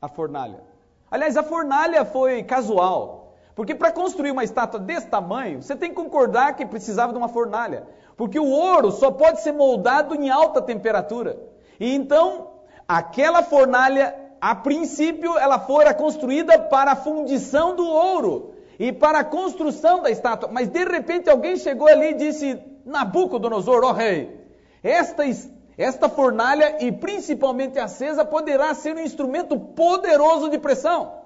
a 0.00 0.08
fornalha. 0.08 0.62
Aliás, 1.10 1.36
a 1.36 1.42
fornalha 1.42 2.04
foi 2.04 2.42
casual. 2.42 3.23
Porque 3.54 3.74
para 3.74 3.92
construir 3.92 4.32
uma 4.32 4.42
estátua 4.42 4.80
desse 4.80 5.06
tamanho, 5.06 5.62
você 5.62 5.76
tem 5.76 5.90
que 5.90 5.96
concordar 5.96 6.56
que 6.56 6.66
precisava 6.66 7.12
de 7.12 7.18
uma 7.18 7.28
fornalha. 7.28 7.86
Porque 8.16 8.38
o 8.38 8.48
ouro 8.48 8.90
só 8.90 9.10
pode 9.10 9.42
ser 9.42 9.52
moldado 9.52 10.14
em 10.14 10.28
alta 10.28 10.60
temperatura. 10.60 11.38
E 11.78 11.94
então, 11.94 12.50
aquela 12.86 13.42
fornalha, 13.42 14.14
a 14.40 14.54
princípio, 14.54 15.38
ela 15.38 15.58
fora 15.58 15.94
construída 15.94 16.58
para 16.58 16.92
a 16.92 16.96
fundição 16.96 17.76
do 17.76 17.86
ouro 17.86 18.54
e 18.78 18.92
para 18.92 19.20
a 19.20 19.24
construção 19.24 20.02
da 20.02 20.10
estátua. 20.10 20.48
Mas 20.52 20.68
de 20.68 20.84
repente 20.84 21.30
alguém 21.30 21.56
chegou 21.56 21.88
ali 21.88 22.10
e 22.10 22.14
disse: 22.14 22.60
Nabucodonosor, 22.84 23.84
ó 23.84 23.90
oh 23.90 23.92
rei, 23.92 24.40
esta, 24.82 25.22
esta 25.78 26.08
fornalha 26.08 26.84
e 26.84 26.92
principalmente 26.92 27.78
acesa 27.78 28.24
poderá 28.24 28.74
ser 28.74 28.96
um 28.96 29.00
instrumento 29.00 29.58
poderoso 29.58 30.50
de 30.50 30.58
pressão. 30.58 31.23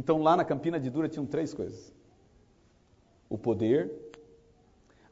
Então 0.00 0.22
lá 0.22 0.34
na 0.34 0.46
Campina 0.46 0.80
de 0.80 0.88
Dura 0.88 1.10
tinham 1.10 1.26
três 1.26 1.52
coisas: 1.52 1.92
o 3.28 3.36
poder, 3.36 3.92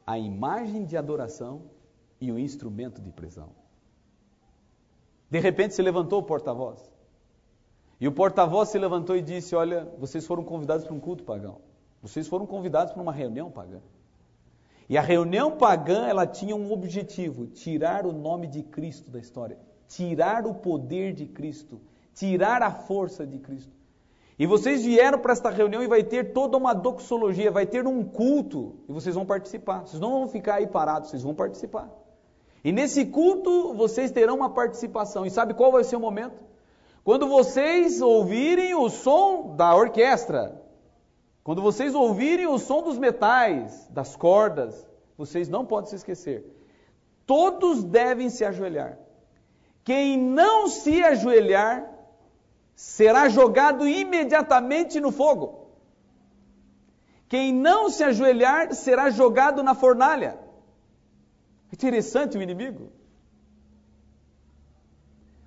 a 0.05 0.17
imagem 0.17 0.83
de 0.83 0.97
adoração 0.97 1.61
e 2.19 2.31
o 2.31 2.39
instrumento 2.39 2.99
de 2.99 3.11
prisão. 3.11 3.51
De 5.29 5.39
repente 5.39 5.75
se 5.75 5.81
levantou 5.83 6.19
o 6.19 6.23
porta-voz. 6.23 6.91
E 8.01 8.07
o 8.07 8.11
porta-voz 8.11 8.69
se 8.69 8.79
levantou 8.79 9.15
e 9.15 9.21
disse: 9.21 9.55
Olha, 9.55 9.85
vocês 9.99 10.25
foram 10.25 10.43
convidados 10.43 10.83
para 10.85 10.95
um 10.95 10.99
culto 10.99 11.23
pagão. 11.23 11.61
Vocês 12.01 12.27
foram 12.27 12.47
convidados 12.47 12.91
para 12.91 13.03
uma 13.03 13.13
reunião 13.13 13.51
pagã. 13.51 13.81
E 14.89 14.97
a 14.97 15.01
reunião 15.01 15.55
pagã, 15.55 16.07
ela 16.07 16.25
tinha 16.25 16.55
um 16.55 16.71
objetivo: 16.71 17.45
tirar 17.45 18.07
o 18.07 18.11
nome 18.11 18.47
de 18.47 18.63
Cristo 18.63 19.11
da 19.11 19.19
história, 19.19 19.59
tirar 19.87 20.47
o 20.47 20.55
poder 20.55 21.13
de 21.13 21.27
Cristo, 21.27 21.79
tirar 22.11 22.63
a 22.63 22.71
força 22.71 23.27
de 23.27 23.37
Cristo. 23.37 23.78
E 24.39 24.47
vocês 24.47 24.85
vieram 24.85 25.19
para 25.19 25.33
esta 25.33 25.49
reunião 25.49 25.83
e 25.83 25.87
vai 25.87 26.01
ter 26.01 26.31
toda 26.31 26.55
uma 26.55 26.73
doxologia, 26.73 27.51
vai 27.51 27.65
ter 27.65 27.85
um 27.85 28.01
culto 28.05 28.77
e 28.87 28.93
vocês 28.93 29.13
vão 29.13 29.25
participar. 29.25 29.81
Vocês 29.81 29.99
não 29.99 30.11
vão 30.11 30.27
ficar 30.29 30.55
aí 30.55 30.67
parados, 30.67 31.09
vocês 31.09 31.23
vão 31.23 31.35
participar. 31.35 31.89
E 32.63 32.71
nesse 32.71 33.05
culto 33.05 33.73
vocês 33.73 34.11
terão 34.11 34.37
uma 34.37 34.49
participação. 34.49 35.25
E 35.25 35.29
sabe 35.29 35.53
qual 35.53 35.73
vai 35.73 35.83
ser 35.83 35.97
o 35.97 35.99
momento? 35.99 36.41
Quando 37.03 37.27
vocês 37.27 38.01
ouvirem 38.01 38.73
o 38.75 38.89
som 38.89 39.55
da 39.57 39.75
orquestra, 39.75 40.61
quando 41.43 41.61
vocês 41.61 41.93
ouvirem 41.93 42.47
o 42.47 42.57
som 42.57 42.81
dos 42.81 42.97
metais, 42.97 43.89
das 43.89 44.15
cordas, 44.15 44.87
vocês 45.17 45.49
não 45.49 45.65
podem 45.65 45.89
se 45.89 45.97
esquecer. 45.97 46.45
Todos 47.25 47.83
devem 47.83 48.29
se 48.29 48.45
ajoelhar. 48.45 48.97
Quem 49.83 50.17
não 50.17 50.69
se 50.69 51.03
ajoelhar 51.03 51.98
será 52.79 53.27
jogado 53.27 53.85
imediatamente 53.85 55.01
no 55.01 55.11
fogo. 55.11 55.67
Quem 57.27 57.53
não 57.53 57.89
se 57.89 58.05
ajoelhar 58.05 58.73
será 58.73 59.09
jogado 59.09 59.61
na 59.61 59.75
fornalha. 59.75 60.39
Interessante 61.73 62.37
o 62.37 62.41
inimigo. 62.41 62.89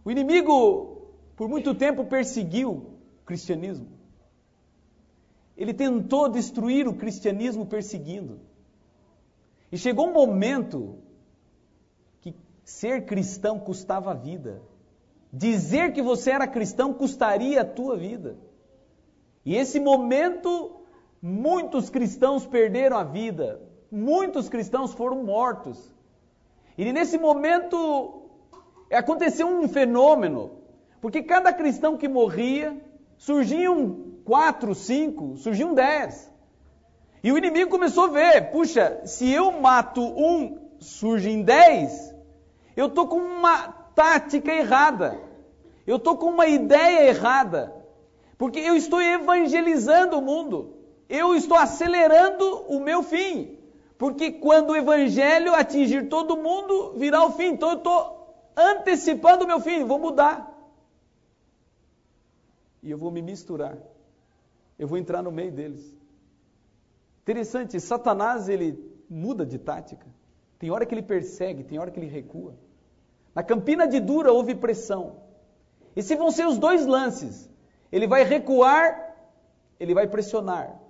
O 0.05 0.11
inimigo, 0.11 1.11
por 1.35 1.49
muito 1.49 1.75
tempo, 1.75 2.05
perseguiu 2.05 2.71
o 2.71 3.25
cristianismo. 3.25 3.89
Ele 5.57 5.73
tentou 5.73 6.29
destruir 6.29 6.87
o 6.87 6.95
cristianismo 6.95 7.65
perseguindo. 7.65 8.41
E 9.71 9.79
chegou 9.79 10.07
um 10.07 10.13
momento 10.13 10.99
que 12.21 12.37
ser 12.63 13.07
cristão 13.07 13.59
custava 13.59 14.11
a 14.11 14.15
vida. 14.15 14.61
Dizer 15.33 15.93
que 15.95 16.03
você 16.03 16.31
era 16.33 16.47
cristão 16.47 16.93
custaria 16.93 17.63
a 17.63 17.65
tua 17.65 17.97
vida. 17.97 18.37
E 19.45 19.57
esse 19.57 19.81
momento, 19.81 20.83
muitos 21.23 21.89
cristãos 21.89 22.47
perderam 22.47 22.99
a 22.99 23.05
vida, 23.05 23.61
muitos 23.91 24.49
cristãos 24.49 24.93
foram 24.93 25.25
mortos. 25.25 25.93
E 26.77 26.93
nesse 26.93 27.17
momento 27.17 28.29
aconteceu 28.93 29.47
um 29.47 29.67
fenômeno, 29.69 30.59
porque 31.01 31.23
cada 31.23 31.53
cristão 31.53 31.97
que 31.97 32.09
morria, 32.09 32.79
surgiam 33.17 34.13
quatro, 34.25 34.75
cinco, 34.75 35.37
surgiam 35.37 35.73
dez. 35.73 36.31
E 37.25 37.33
o 37.33 37.39
inimigo 37.39 37.71
começou 37.71 38.05
a 38.05 38.09
ver, 38.09 38.51
puxa, 38.51 39.01
se 39.07 39.31
eu 39.31 39.51
mato 39.53 40.03
um, 40.03 40.59
surgem 40.79 41.43
dez, 41.43 42.15
eu 42.77 42.87
estou 42.87 43.07
com 43.07 43.17
uma 43.17 43.82
tática 43.95 44.53
errada. 44.53 45.21
Eu 45.87 45.97
estou 45.97 46.17
com 46.17 46.27
uma 46.27 46.47
ideia 46.47 47.09
errada. 47.09 47.75
Porque 48.39 48.59
eu 48.59 48.77
estou 48.77 49.01
evangelizando 49.01 50.19
o 50.19 50.23
mundo. 50.23 50.77
Eu 51.09 51.35
estou 51.35 51.57
acelerando 51.57 52.65
o 52.69 52.81
meu 52.81 53.03
fim. 53.03 53.59
Porque 53.99 54.33
quando 54.33 54.71
o 54.71 54.77
evangelho 54.77 55.55
atingir 55.55 56.09
todo 56.09 56.37
mundo, 56.37 56.95
virá 56.97 57.25
o 57.25 57.33
fim. 57.33 57.53
Então 57.53 57.71
eu 57.71 57.79
estou 57.79 58.53
antecipando 58.57 59.45
o 59.45 59.47
meu 59.47 59.61
fim. 59.61 59.85
Vou 59.85 59.99
mudar. 59.99 60.53
E 62.83 62.91
eu 62.91 62.99
vou 62.99 63.11
me 63.11 63.23
misturar. 63.23 63.79
Eu 64.79 64.89
vou 64.89 64.99
entrar 64.99 65.23
no 65.23 65.31
meio 65.31 65.53
deles. 65.53 65.95
Interessante, 67.23 67.79
Satanás 67.79 68.49
ele 68.49 68.77
muda 69.09 69.47
de 69.47 69.59
tática. 69.59 70.07
Tem 70.59 70.71
hora 70.71 70.85
que 70.85 70.95
ele 70.95 71.03
persegue, 71.03 71.63
tem 71.63 71.79
hora 71.79 71.91
que 71.91 72.01
ele 72.01 72.09
recua. 72.09 72.57
Na 73.35 73.43
Campina 73.43 73.87
de 73.87 73.99
Dura 74.01 74.33
houve 74.33 74.55
pressão. 74.55 75.17
E 75.97 76.03
se 76.03 76.15
vão 76.17 76.31
ser 76.31 76.47
os 76.47 76.59
dois 76.59 76.87
lances, 76.87 77.51
ele 77.91 78.07
vai 78.07 78.25
recuar, 78.25 79.15
ele 79.79 79.95
vai 79.95 80.07
pressionar. 80.07 80.81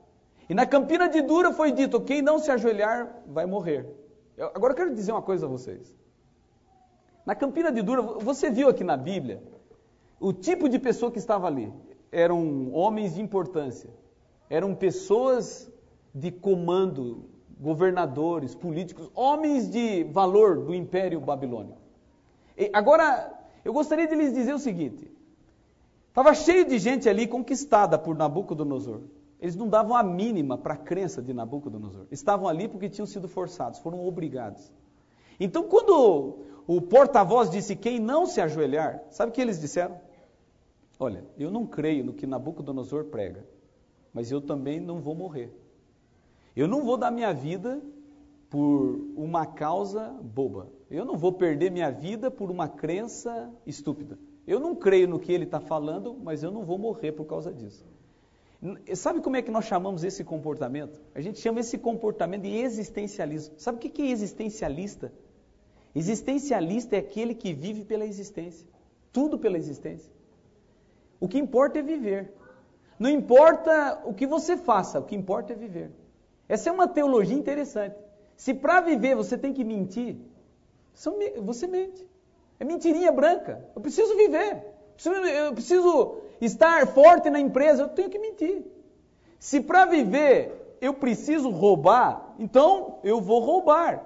E 0.49 0.54
na 0.54 0.66
Campina 0.66 1.08
de 1.08 1.22
Dura 1.22 1.52
foi 1.52 1.72
dito: 1.72 2.00
quem 2.00 2.22
não 2.22 2.38
se 2.38 2.50
ajoelhar 2.50 3.22
vai 3.26 3.46
morrer. 3.46 3.87
Eu, 4.37 4.49
agora 4.54 4.72
eu 4.72 4.76
quero 4.76 4.94
dizer 4.94 5.12
uma 5.12 5.22
coisa 5.22 5.46
a 5.46 5.49
vocês. 5.49 5.94
Na 7.25 7.34
Campina 7.34 7.70
de 7.70 7.82
Dura, 7.82 8.02
você 8.02 8.50
viu 8.50 8.68
aqui 8.68 8.82
na 8.82 8.96
Bíblia 8.96 9.42
o 10.18 10.32
tipo 10.32 10.68
de 10.68 10.78
pessoa 10.78 11.11
que 11.11 11.18
estava 11.18 11.46
ali. 11.46 11.72
Eram 12.11 12.72
homens 12.72 13.14
de 13.14 13.22
importância, 13.22 13.90
eram 14.50 14.75
pessoas 14.75 15.70
de 16.14 16.30
comando, 16.30 17.25
governadores, 17.58 18.54
políticos, 18.54 19.11
homens 19.14 19.70
de 19.70 20.04
valor 20.04 20.58
do 20.58 20.75
Império 20.75 21.20
Babilônico. 21.20 21.81
Agora, 22.73 23.32
eu 23.64 23.73
gostaria 23.73 24.06
de 24.06 24.14
lhes 24.14 24.32
dizer 24.32 24.54
o 24.54 24.59
seguinte: 24.59 25.11
Estava 26.12 26.35
cheio 26.35 26.66
de 26.68 26.78
gente 26.78 27.09
ali 27.09 27.26
conquistada 27.26 27.99
por 27.99 28.14
Nabucodonosor. 28.14 29.00
Eles 29.40 29.56
não 29.56 29.66
davam 29.66 29.97
a 29.97 30.02
mínima 30.02 30.59
para 30.59 30.75
a 30.75 30.76
crença 30.76 31.23
de 31.23 31.32
Nabucodonosor. 31.32 32.06
Estavam 32.11 32.47
ali 32.47 32.68
porque 32.68 32.88
tinham 32.90 33.06
sido 33.06 33.26
forçados, 33.26 33.78
foram 33.78 34.06
obrigados. 34.06 34.71
Então, 35.40 35.64
quando 35.64 36.38
o 36.66 36.80
porta-voz 36.82 37.50
disse 37.50 37.75
quem 37.75 37.99
não 37.99 38.26
se 38.26 38.40
ajoelhar, 38.40 39.02
sabe 39.11 39.30
o 39.30 39.35
que 39.35 39.40
eles 39.40 39.59
disseram? 39.59 39.99
Olha, 41.00 41.25
eu 41.38 41.50
não 41.50 41.66
creio 41.66 42.04
no 42.04 42.12
que 42.12 42.26
Nabucodonosor 42.26 43.06
prega, 43.06 43.44
mas 44.12 44.30
eu 44.30 44.40
também 44.40 44.78
não 44.78 45.00
vou 45.00 45.14
morrer. 45.14 45.50
Eu 46.54 46.68
não 46.68 46.85
vou 46.85 46.99
dar 46.99 47.11
minha 47.11 47.32
vida 47.32 47.82
por 48.50 49.00
uma 49.16 49.47
causa 49.47 50.14
boba. 50.23 50.68
Eu 50.92 51.06
não 51.06 51.16
vou 51.16 51.32
perder 51.32 51.70
minha 51.70 51.90
vida 51.90 52.30
por 52.30 52.50
uma 52.50 52.68
crença 52.68 53.50
estúpida. 53.66 54.18
Eu 54.46 54.61
não 54.61 54.75
creio 54.75 55.08
no 55.08 55.18
que 55.18 55.32
ele 55.32 55.44
está 55.44 55.58
falando, 55.58 56.14
mas 56.22 56.42
eu 56.42 56.50
não 56.50 56.64
vou 56.64 56.76
morrer 56.76 57.12
por 57.12 57.25
causa 57.25 57.50
disso. 57.50 57.82
Sabe 58.94 59.22
como 59.22 59.37
é 59.37 59.42
que 59.42 59.50
nós 59.50 59.64
chamamos 59.64 60.04
esse 60.04 60.22
comportamento? 60.22 61.00
A 61.14 61.20
gente 61.22 61.40
chama 61.40 61.61
esse 61.61 61.78
comportamento 61.78 62.42
de 62.42 62.54
existencialismo. 62.54 63.54
Sabe 63.56 63.78
o 63.78 63.80
que 63.80 64.02
é 64.02 64.11
existencialista? 64.11 65.11
Existencialista 65.94 66.94
é 66.94 66.99
aquele 66.99 67.34
que 67.34 67.54
vive 67.54 67.87
pela 67.87 68.04
existência. 68.04 68.68
Tudo 69.11 69.38
pela 69.38 69.56
existência. 69.56 70.12
O 71.18 71.26
que 71.26 71.38
importa 71.38 71.78
é 71.78 71.82
viver. 71.82 72.34
Não 72.99 73.08
importa 73.08 74.02
o 74.04 74.12
que 74.12 74.26
você 74.26 74.58
faça, 74.58 75.00
o 75.00 75.04
que 75.04 75.16
importa 75.16 75.54
é 75.54 75.56
viver. 75.56 75.90
Essa 76.46 76.68
é 76.68 76.72
uma 76.72 76.87
teologia 76.87 77.37
interessante. 77.37 77.96
Se 78.37 78.52
para 78.52 78.82
viver 78.82 79.16
você 79.16 79.38
tem 79.38 79.54
que 79.54 79.64
mentir, 79.64 80.16
você 81.40 81.66
mente. 81.66 82.06
É 82.58 82.64
mentirinha 82.64 83.11
branca. 83.11 83.64
Eu 83.75 83.80
preciso 83.80 84.16
viver. 84.16 84.64
Eu 85.44 85.52
preciso 85.52 86.18
estar 86.40 86.87
forte 86.87 87.28
na 87.28 87.40
empresa. 87.40 87.82
Eu 87.82 87.88
tenho 87.88 88.11
que 88.11 88.18
mentir. 88.18 88.64
Se 89.38 89.61
para 89.61 89.84
viver 89.87 90.76
eu 90.80 90.92
preciso 90.94 91.49
roubar, 91.49 92.34
então 92.40 92.99
eu 93.04 93.20
vou 93.20 93.40
roubar. 93.40 94.04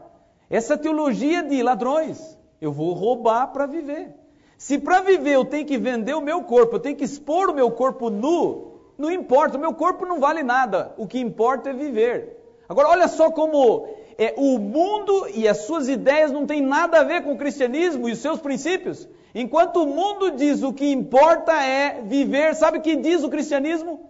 Essa 0.49 0.76
teologia 0.76 1.43
de 1.43 1.62
ladrões. 1.62 2.38
Eu 2.61 2.71
vou 2.71 2.93
roubar 2.93 3.47
para 3.49 3.66
viver. 3.66 4.14
Se 4.59 4.78
para 4.78 5.00
viver 5.00 5.33
eu 5.33 5.45
tenho 5.45 5.66
que 5.66 5.78
vender 5.78 6.14
o 6.14 6.21
meu 6.21 6.43
corpo, 6.45 6.76
eu 6.76 6.81
tenho 6.81 6.97
que 6.97 7.05
expor 7.05 7.50
o 7.50 7.55
meu 7.55 7.71
corpo 7.71 8.09
nu, 8.09 8.76
não 8.97 9.11
importa, 9.11 9.59
o 9.59 9.61
meu 9.61 9.75
corpo 9.75 10.07
não 10.07 10.19
vale 10.19 10.43
nada. 10.43 10.95
O 10.97 11.07
que 11.07 11.19
importa 11.19 11.71
é 11.71 11.73
viver. 11.75 12.37
Agora, 12.69 12.88
olha 12.88 13.09
só 13.09 13.31
como 13.31 13.87
é, 14.19 14.35
o 14.37 14.59
mundo 14.59 15.29
e 15.35 15.47
as 15.47 15.59
suas 15.59 15.89
ideias 15.89 16.33
não 16.33 16.47
têm 16.47 16.61
nada 16.61 17.01
a 17.01 17.05
ver 17.05 17.23
com 17.23 17.33
o 17.33 17.39
cristianismo 17.39 18.09
e 18.09 18.13
os 18.13 18.19
seus 18.19 18.41
princípios. 18.41 19.09
Enquanto 19.35 19.83
o 19.83 19.87
mundo 19.87 20.31
diz 20.31 20.63
o 20.63 20.73
que 20.73 20.91
importa 20.91 21.53
é 21.53 22.01
viver, 22.03 22.55
sabe 22.55 22.79
o 22.79 22.81
que 22.81 22.97
diz 22.97 23.23
o 23.23 23.29
cristianismo? 23.29 24.09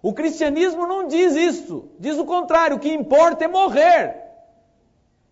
O 0.00 0.12
cristianismo 0.12 0.86
não 0.86 1.08
diz 1.08 1.34
isso, 1.34 1.88
diz 1.98 2.16
o 2.16 2.24
contrário, 2.24 2.76
o 2.76 2.80
que 2.80 2.92
importa 2.92 3.44
é 3.44 3.48
morrer. 3.48 4.14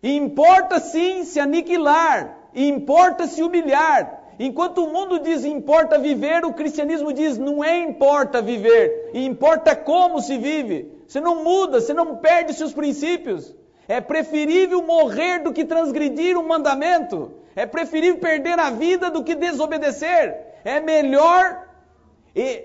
E 0.03 0.17
importa 0.17 0.81
sim 0.81 1.25
se 1.25 1.39
aniquilar, 1.39 2.37
importa 2.55 3.27
se 3.29 3.43
humilhar. 3.43 4.25
Enquanto 4.39 4.85
o 4.85 4.93
mundo 4.93 5.21
diz 5.21 5.45
importa 5.45 5.99
viver, 5.99 6.45
o 6.45 6.53
cristianismo 6.53 7.13
diz 7.13 7.39
não 7.39 7.63
é 7.63 7.79
importa 7.79 8.43
viver, 8.43 9.11
importa 9.15 9.75
como 9.77 10.21
se 10.21 10.37
vive. 10.37 10.93
Você 11.07 11.21
não 11.21 11.45
muda, 11.45 11.81
você 11.81 11.95
não 11.95 12.17
perde 12.17 12.53
seus 12.53 12.73
princípios. 12.73 13.55
É 13.89 14.01
preferível 14.01 14.83
morrer 14.83 15.41
do 15.41 15.53
que 15.53 15.65
transgredir 15.65 16.37
um 16.39 16.47
mandamento. 16.47 17.33
É 17.55 17.65
preferível 17.67 18.19
perder 18.19 18.59
a 18.59 18.71
vida 18.71 19.11
do 19.11 19.23
que 19.23 19.35
desobedecer. 19.35 20.37
É 20.65 20.81
melhor 20.81 21.67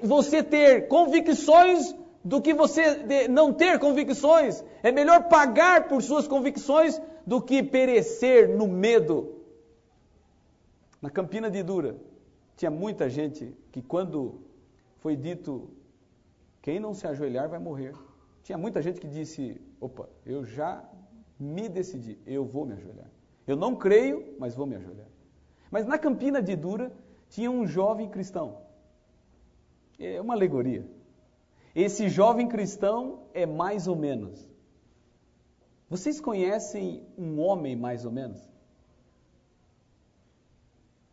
você 0.04 0.44
ter 0.44 0.88
convicções 0.88 1.96
do 2.24 2.42
que 2.42 2.54
você 2.54 3.28
não 3.30 3.54
ter 3.54 3.80
convicções. 3.80 4.64
É 4.84 4.92
melhor 4.92 5.30
pagar 5.30 5.88
por 5.88 6.02
suas 6.02 6.28
convicções 6.28 7.00
do 7.26 7.42
que 7.42 7.64
perecer 7.64 8.50
no 8.50 8.68
medo. 8.68 9.42
Na 11.02 11.10
Campina 11.10 11.50
de 11.50 11.64
Dura, 11.64 11.96
tinha 12.56 12.70
muita 12.70 13.10
gente 13.10 13.56
que 13.72 13.82
quando 13.82 14.42
foi 14.98 15.16
dito 15.16 15.70
quem 16.62 16.80
não 16.80 16.94
se 16.94 17.08
ajoelhar 17.08 17.50
vai 17.50 17.60
morrer. 17.60 17.94
Tinha 18.44 18.58
muita 18.58 18.82
gente 18.82 19.00
que 19.00 19.08
disse: 19.08 19.60
opa, 19.80 20.08
eu 20.26 20.46
já 20.46 20.84
me 21.42 21.68
decidi, 21.68 22.20
eu 22.26 22.46
vou 22.46 22.66
me 22.66 22.74
ajoelhar. 22.74 23.10
Eu 23.48 23.56
não 23.56 23.76
creio, 23.76 24.36
mas 24.38 24.56
vou 24.56 24.68
me 24.68 24.76
ajoelhar. 24.76 25.08
Mas 25.72 25.88
na 25.88 25.98
Campina 25.98 26.42
de 26.42 26.56
Dura 26.56 26.94
tinha 27.30 27.50
um 27.50 27.66
jovem 27.66 28.10
cristão. 28.10 28.62
É 29.98 30.22
uma 30.22 30.34
alegoria. 30.34 30.86
Esse 31.74 32.10
jovem 32.10 32.48
cristão 32.48 33.24
é 33.34 33.46
mais 33.46 33.88
ou 33.88 33.96
menos. 33.96 34.48
Vocês 35.90 36.22
conhecem 36.22 37.06
um 37.18 37.40
homem 37.40 37.76
mais 37.76 38.06
ou 38.06 38.12
menos? 38.12 38.40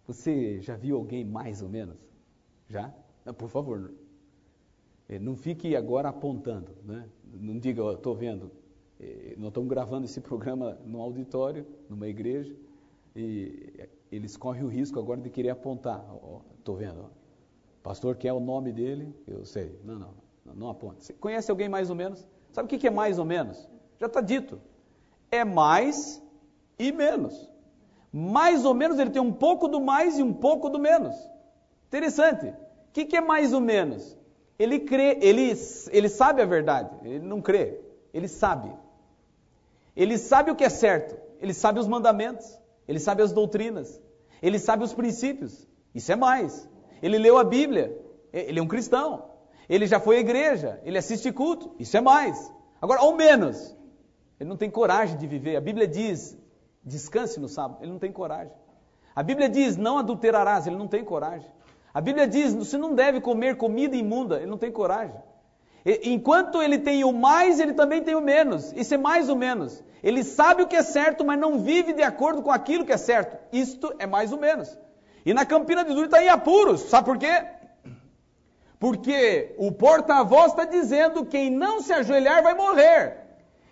Você 0.07 0.61
já 0.61 0.77
viu 0.77 0.97
alguém 0.97 1.25
mais 1.25 1.63
ou 1.63 1.69
menos? 1.69 1.99
Já? 2.69 2.93
Por 3.37 3.49
favor, 3.49 3.93
é, 5.09 5.19
não 5.19 5.37
fique 5.37 5.75
agora 5.75 6.09
apontando, 6.09 6.77
né? 6.85 7.09
Não 7.25 7.59
diga, 7.59 7.83
estou 7.93 8.15
vendo. 8.15 8.51
Nós 9.37 9.49
estamos 9.49 9.69
gravando 9.69 10.05
esse 10.07 10.21
programa 10.21 10.79
no 10.85 11.01
auditório, 11.01 11.65
numa 11.89 12.09
igreja, 12.09 12.55
e 13.15 13.89
eles 14.11 14.37
correm 14.37 14.65
o 14.65 14.69
risco 14.69 14.99
agora 14.99 15.21
de 15.21 15.31
querer 15.31 15.51
apontar. 15.51 16.05
Estou 16.59 16.77
vendo, 16.77 17.03
ó. 17.05 17.09
pastor 17.83 18.17
quer 18.17 18.33
o 18.33 18.41
nome 18.41 18.73
dele, 18.73 19.15
eu 19.27 19.45
sei. 19.45 19.79
Não, 19.85 19.99
não, 19.99 20.15
não, 20.45 20.55
não. 20.55 20.75
Você 20.99 21.13
conhece 21.13 21.51
alguém 21.51 21.69
mais 21.69 21.91
ou 21.91 21.97
menos? 21.97 22.27
Sabe 22.51 22.67
o 22.67 22.79
que 22.79 22.87
é 22.87 22.91
mais 22.91 23.19
ou 23.19 23.25
menos? 23.25 23.69
Já 23.99 24.07
está 24.07 24.21
dito. 24.21 24.61
É 25.31 25.45
mais 25.45 26.23
e 26.79 26.91
menos. 26.91 27.49
Mais 28.13 28.65
ou 28.65 28.75
menos, 28.75 28.99
ele 28.99 29.11
tem 29.11 29.23
um 29.23 29.33
pouco 29.33 29.69
do 29.69 29.81
mais 29.81 30.19
e 30.19 30.23
um 30.23 30.33
pouco 30.33 30.69
do 30.69 30.79
menos. 30.79 31.15
Interessante. 31.87 32.47
O 32.47 32.93
que 32.93 33.17
é 33.17 33.21
mais 33.21 33.53
ou 33.53 33.61
menos? 33.61 34.17
Ele 34.59 34.81
crê, 34.81 35.19
ele, 35.21 35.53
ele 35.93 36.09
sabe 36.09 36.43
a 36.43 36.45
verdade, 36.45 36.91
ele 37.05 37.25
não 37.25 37.41
crê, 37.41 37.81
ele 38.13 38.27
sabe. 38.27 38.73
Ele 39.99 40.17
sabe 40.17 40.53
o 40.53 40.55
que 40.55 40.63
é 40.63 40.69
certo, 40.69 41.19
ele 41.41 41.53
sabe 41.53 41.81
os 41.81 41.89
mandamentos, 41.89 42.57
ele 42.87 43.01
sabe 43.01 43.21
as 43.21 43.33
doutrinas, 43.33 44.01
ele 44.41 44.57
sabe 44.57 44.85
os 44.85 44.95
princípios. 44.95 45.67
Isso 45.93 46.13
é 46.13 46.15
mais. 46.15 46.71
Ele 47.03 47.19
leu 47.19 47.37
a 47.37 47.43
Bíblia, 47.43 48.01
ele 48.33 48.61
é 48.61 48.63
um 48.63 48.69
cristão. 48.69 49.29
Ele 49.69 49.89
já 49.89 49.99
foi 49.99 50.19
à 50.19 50.21
igreja, 50.21 50.81
ele 50.85 50.97
assiste 50.97 51.33
culto. 51.33 51.75
Isso 51.81 51.97
é 51.97 52.01
mais. 52.01 52.49
Agora, 52.81 53.01
ao 53.01 53.17
menos, 53.17 53.77
ele 54.39 54.49
não 54.49 54.57
tem 54.57 54.71
coragem 54.71 55.19
de 55.19 55.27
viver. 55.27 55.57
A 55.57 55.61
Bíblia 55.61 55.89
diz: 55.89 56.39
descanse 56.85 57.41
no 57.41 57.49
sábado. 57.49 57.83
Ele 57.83 57.91
não 57.91 57.99
tem 57.99 58.13
coragem. 58.13 58.55
A 59.17 59.23
Bíblia 59.25 59.49
diz: 59.49 59.77
não 59.77 59.99
adulterarás. 59.99 60.69
Ele 60.69 60.77
não 60.77 60.87
tem 60.87 61.05
coragem. 61.05 61.51
A 61.93 62.01
Bíblia 62.01 62.29
diz: 62.29 62.55
você 62.55 62.79
não 62.79 62.95
deve 62.95 63.21
comer 63.21 63.57
comida 63.57 63.97
imunda. 63.97 64.37
Ele 64.37 64.47
não 64.47 64.59
tem 64.59 64.71
coragem. 64.71 65.21
Enquanto 65.85 66.63
ele 66.63 66.79
tem 66.79 67.05
o 67.05 67.13
mais, 67.13 67.61
ele 67.61 67.73
também 67.73 68.03
tem 68.03 68.15
o 68.15 68.21
menos. 68.21 68.73
Isso 68.73 68.95
é 68.95 68.99
mais 68.99 69.29
ou 69.29 69.37
menos. 69.37 69.83
Ele 70.03 70.23
sabe 70.23 70.63
o 70.63 70.67
que 70.67 70.77
é 70.77 70.83
certo, 70.83 71.25
mas 71.25 71.39
não 71.39 71.59
vive 71.59 71.93
de 71.93 72.03
acordo 72.03 72.43
com 72.43 72.51
aquilo 72.51 72.85
que 72.85 72.93
é 72.93 72.97
certo. 72.97 73.39
Isto 73.53 73.95
é 73.99 74.07
mais 74.07 74.33
ou 74.33 74.39
menos. 74.39 74.79
E 75.25 75.35
na 75.35 75.45
Campina 75.45 75.85
de 75.85 75.93
Dura 75.93 76.07
está 76.07 76.23
em 76.23 76.29
apuros. 76.29 76.83
Sabe 76.83 77.07
por 77.07 77.19
quê? 77.19 77.45
Porque 78.79 79.55
o 79.59 79.73
porta-voz 79.73 80.53
está 80.53 80.65
dizendo: 80.65 81.25
quem 81.25 81.51
não 81.51 81.81
se 81.81 81.93
ajoelhar 81.93 82.43
vai 82.43 82.55
morrer. 82.55 83.17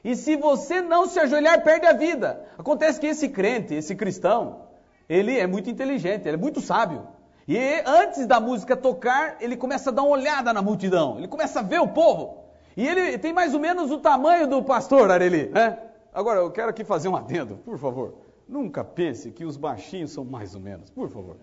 E 0.03 0.15
se 0.15 0.37
você 0.37 0.81
não 0.81 1.07
se 1.07 1.19
ajoelhar, 1.19 1.63
perde 1.63 1.87
a 1.87 1.93
vida. 1.93 2.45
Acontece 2.57 3.01
que 3.01 3.07
esse 3.07 3.29
crente, 3.29 3.75
esse 3.75 3.95
cristão, 3.95 4.67
ele 5.09 5.39
é 5.39 5.47
muito 5.47 5.69
inteligente, 5.69 6.27
ele 6.27 6.37
é 6.37 6.41
muito 6.41 6.61
sábio. 6.61 7.07
E 7.49 7.83
antes 7.87 8.27
da 8.27 8.41
música 8.41 8.77
tocar, 8.77 9.37
ele 9.41 9.57
começa 9.57 9.91
a 9.91 9.93
dar 9.93 10.03
uma 10.03 10.11
olhada 10.11 10.53
na 10.53 10.61
multidão, 10.61 11.17
ele 11.19 11.29
começa 11.29 11.61
a 11.61 11.63
ver 11.63 11.81
o 11.81 11.89
povo. 11.89 12.45
E 12.77 12.87
ele 12.87 13.17
tem 13.19 13.33
mais 13.33 13.55
ou 13.55 13.61
menos 13.61 13.91
o 13.91 13.99
tamanho 13.99 14.47
do 14.47 14.63
pastor 14.63 15.11
Areli, 15.11 15.49
né? 15.49 15.79
Agora, 16.13 16.41
eu 16.41 16.51
quero 16.51 16.71
aqui 16.71 16.85
fazer 16.85 17.09
um 17.09 17.17
adendo, 17.17 17.57
por 17.65 17.79
favor. 17.79 18.15
Nunca 18.49 18.83
pense 18.85 19.31
que 19.31 19.45
os 19.45 19.57
baixinhos 19.57 20.13
são 20.13 20.25
mais 20.25 20.55
ou 20.55 20.61
menos, 20.61 20.91
por 20.91 21.09
favor. 21.09 21.37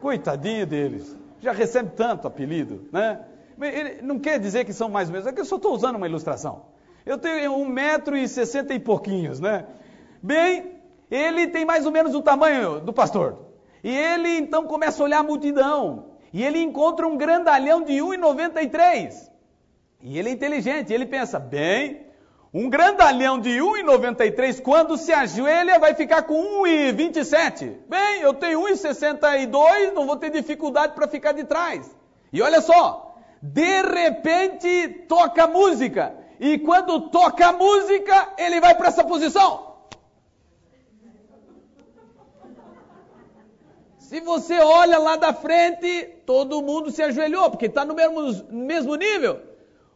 Coitadinho 0.00 0.66
deles, 0.66 1.16
já 1.40 1.52
recebe 1.52 1.90
tanto 1.96 2.26
apelido, 2.28 2.88
né? 2.92 3.20
Ele 3.60 4.00
não 4.02 4.18
quer 4.18 4.38
dizer 4.38 4.64
que 4.64 4.72
são 4.72 4.88
mais 4.88 5.08
ou 5.08 5.12
menos, 5.12 5.26
é 5.26 5.32
que 5.32 5.40
eu 5.40 5.44
só 5.44 5.56
estou 5.56 5.74
usando 5.74 5.96
uma 5.96 6.06
ilustração. 6.06 6.66
Eu 7.04 7.18
tenho 7.18 7.52
um 7.52 7.68
metro 7.68 8.16
e 8.16 8.26
sessenta 8.28 8.72
e 8.72 8.78
pouquinhos, 8.78 9.40
né? 9.40 9.66
Bem, 10.22 10.76
ele 11.10 11.48
tem 11.48 11.64
mais 11.64 11.84
ou 11.84 11.92
menos 11.92 12.14
o 12.14 12.22
tamanho 12.22 12.80
do 12.80 12.92
pastor. 12.92 13.49
E 13.82 13.96
ele 13.96 14.38
então 14.38 14.66
começa 14.66 15.02
a 15.02 15.04
olhar 15.04 15.18
a 15.20 15.22
multidão. 15.22 16.10
E 16.32 16.44
ele 16.44 16.60
encontra 16.60 17.06
um 17.06 17.16
grandalhão 17.16 17.82
de 17.82 17.94
1,93. 17.94 19.30
E 20.02 20.18
ele 20.18 20.30
é 20.30 20.32
inteligente, 20.32 20.92
ele 20.92 21.06
pensa, 21.06 21.38
bem, 21.38 22.06
um 22.52 22.68
grandalhão 22.68 23.38
de 23.38 23.50
1,93, 23.50 24.60
quando 24.62 24.96
se 24.96 25.12
ajoelha, 25.12 25.78
vai 25.78 25.94
ficar 25.94 26.22
com 26.22 26.64
1,27. 26.64 27.76
Bem, 27.88 28.22
eu 28.22 28.34
tenho 28.34 28.60
1,62, 28.62 29.92
não 29.92 30.06
vou 30.06 30.16
ter 30.16 30.30
dificuldade 30.30 30.94
para 30.94 31.06
ficar 31.06 31.32
de 31.32 31.44
trás. 31.44 31.94
E 32.32 32.40
olha 32.42 32.60
só, 32.60 33.14
de 33.42 33.82
repente 33.82 35.04
toca 35.08 35.46
música. 35.46 36.14
E 36.40 36.58
quando 36.58 37.10
toca 37.10 37.52
música, 37.52 38.34
ele 38.38 38.60
vai 38.60 38.74
para 38.74 38.88
essa 38.88 39.04
posição. 39.04 39.69
Se 44.10 44.18
você 44.18 44.58
olha 44.58 44.98
lá 44.98 45.14
da 45.14 45.32
frente, 45.32 46.02
todo 46.26 46.60
mundo 46.60 46.90
se 46.90 47.00
ajoelhou, 47.00 47.48
porque 47.48 47.66
está 47.66 47.84
no 47.84 47.94
mesmo, 47.94 48.44
mesmo 48.50 48.96
nível. 48.96 49.38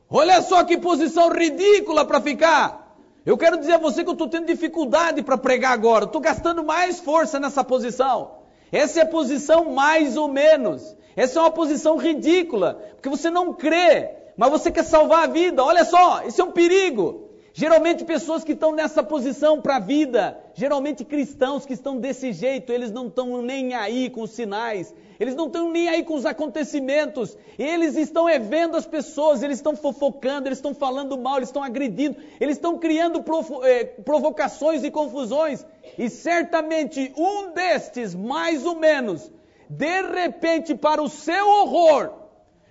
Olha 0.09 0.40
só 0.40 0.62
que 0.62 0.79
posição 0.79 1.31
ridícula 1.31 2.05
para 2.05 2.20
ficar. 2.20 2.96
Eu 3.27 3.37
quero 3.37 3.59
dizer 3.59 3.72
a 3.72 3.79
você 3.79 4.05
que 4.05 4.09
eu 4.09 4.12
estou 4.12 4.29
tendo 4.29 4.46
dificuldade 4.46 5.20
para 5.20 5.37
pregar 5.37 5.72
agora. 5.72 6.05
Estou 6.05 6.20
gastando 6.20 6.62
mais 6.62 7.00
força 7.00 7.40
nessa 7.40 7.64
posição. 7.64 8.37
Essa 8.70 9.00
é 9.00 9.03
a 9.03 9.07
posição 9.07 9.72
mais 9.72 10.16
ou 10.16 10.29
menos. 10.29 10.94
Essa 11.16 11.40
é 11.40 11.42
uma 11.42 11.50
posição 11.50 11.96
ridícula, 11.96 12.81
porque 12.92 13.09
você 13.09 13.29
não 13.31 13.53
crê, 13.53 14.11
mas 14.37 14.48
você 14.48 14.70
quer 14.70 14.85
salvar 14.85 15.24
a 15.24 15.33
vida. 15.33 15.64
Olha 15.64 15.85
só, 15.85 16.22
isso 16.24 16.40
é 16.40 16.44
um 16.44 16.53
perigo. 16.53 17.31
Geralmente 17.57 18.05
pessoas 18.05 18.43
que 18.43 18.51
estão 18.51 18.73
nessa 18.73 19.01
posição 19.01 19.61
para 19.61 19.77
a 19.77 19.79
vida, 19.79 20.37
geralmente 20.55 21.05
cristãos 21.05 21.64
que 21.64 21.73
estão 21.73 22.01
desse 22.01 22.33
jeito, 22.33 22.73
eles 22.73 22.90
não 22.90 23.07
estão 23.07 23.40
nem 23.43 23.75
aí 23.75 24.11
com 24.11 24.23
os 24.23 24.33
sinais, 24.33 24.93
eles 25.21 25.37
não 25.37 25.47
estão 25.47 25.71
nem 25.71 25.88
aí 25.88 26.03
com 26.03 26.17
os 26.17 26.27
acontecimentos, 26.27 27.38
eles 27.57 27.95
estão 27.95 28.29
é, 28.29 28.40
vendo 28.40 28.77
as 28.77 28.88
pessoas, 28.88 29.40
eles 29.40 29.59
estão 29.59 29.77
fofocando, 29.77 30.49
eles 30.49 30.59
estão 30.59 30.75
falando 30.75 31.17
mal, 31.17 31.37
eles 31.37 31.49
estão 31.49 31.62
agredindo, 31.62 32.17
eles 32.40 32.57
estão 32.57 32.77
criando 32.77 33.23
provo 33.23 33.64
é, 33.64 33.85
provocações 33.85 34.83
e 34.83 34.90
confusões, 34.90 35.64
e 35.97 36.11
certamente 36.11 37.12
um 37.17 37.53
destes, 37.53 38.17
mais 38.17 38.67
ou 38.67 38.75
menos, 38.75 39.31
de 39.71 40.03
repente, 40.03 40.75
para 40.75 41.01
o 41.01 41.09
seu 41.09 41.49
horror, 41.49 42.14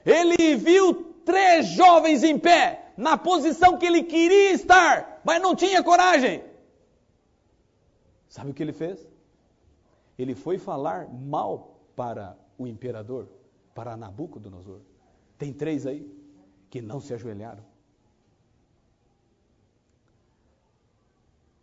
ele 0.06 0.58
viu 0.58 0.94
três 1.24 1.68
jovens 1.68 2.22
em 2.22 2.38
pé, 2.38 2.83
na 2.98 3.18
posição 3.18 3.78
que 3.78 3.86
ele 3.86 4.04
queria 4.04 4.52
estar, 4.54 5.22
mas 5.24 5.42
não 5.42 5.56
tinha 5.56 5.84
coragem. 5.84 6.44
Sabe 8.28 8.52
o 8.52 8.54
que 8.54 8.64
ele 8.64 8.74
fez? 8.74 9.06
Ele 10.18 10.36
foi 10.36 10.58
falar 10.58 11.08
mal 11.12 11.80
para 11.96 12.38
o 12.58 12.68
imperador, 12.68 13.28
para 13.74 13.98
Nabucodonosor. 13.98 14.82
Tem 15.38 15.54
três 15.54 15.86
aí 15.86 16.10
que 16.70 16.82
não 16.82 17.00
se 17.00 17.14
ajoelharam. 17.14 17.64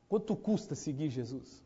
Quanto 0.08 0.34
custa 0.34 0.74
seguir 0.74 1.08
Jesus? 1.08 1.62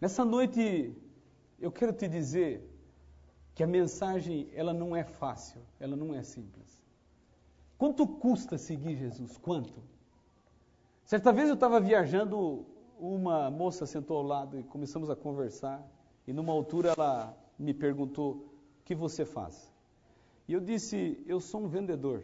Nessa 0.00 0.24
noite, 0.24 0.94
eu 1.58 1.72
quero 1.72 1.92
te 1.92 2.06
dizer 2.06 2.67
que 3.58 3.64
a 3.64 3.66
mensagem 3.66 4.48
ela 4.54 4.72
não 4.72 4.94
é 4.94 5.02
fácil, 5.02 5.60
ela 5.80 5.96
não 5.96 6.14
é 6.14 6.22
simples. 6.22 6.80
Quanto 7.76 8.06
custa 8.06 8.56
seguir 8.56 8.94
Jesus? 8.94 9.36
Quanto? 9.36 9.82
Certa 11.04 11.32
vez 11.32 11.48
eu 11.48 11.54
estava 11.54 11.80
viajando, 11.80 12.64
uma 13.00 13.50
moça 13.50 13.84
sentou 13.84 14.18
ao 14.18 14.22
lado 14.22 14.60
e 14.60 14.62
começamos 14.62 15.10
a 15.10 15.16
conversar. 15.16 15.84
E 16.24 16.32
numa 16.32 16.52
altura 16.52 16.90
ela 16.96 17.36
me 17.58 17.74
perguntou: 17.74 18.48
O 18.80 18.84
que 18.84 18.94
você 18.94 19.24
faz? 19.24 19.74
E 20.46 20.52
eu 20.52 20.60
disse: 20.60 21.20
Eu 21.26 21.40
sou 21.40 21.62
um 21.62 21.66
vendedor. 21.66 22.22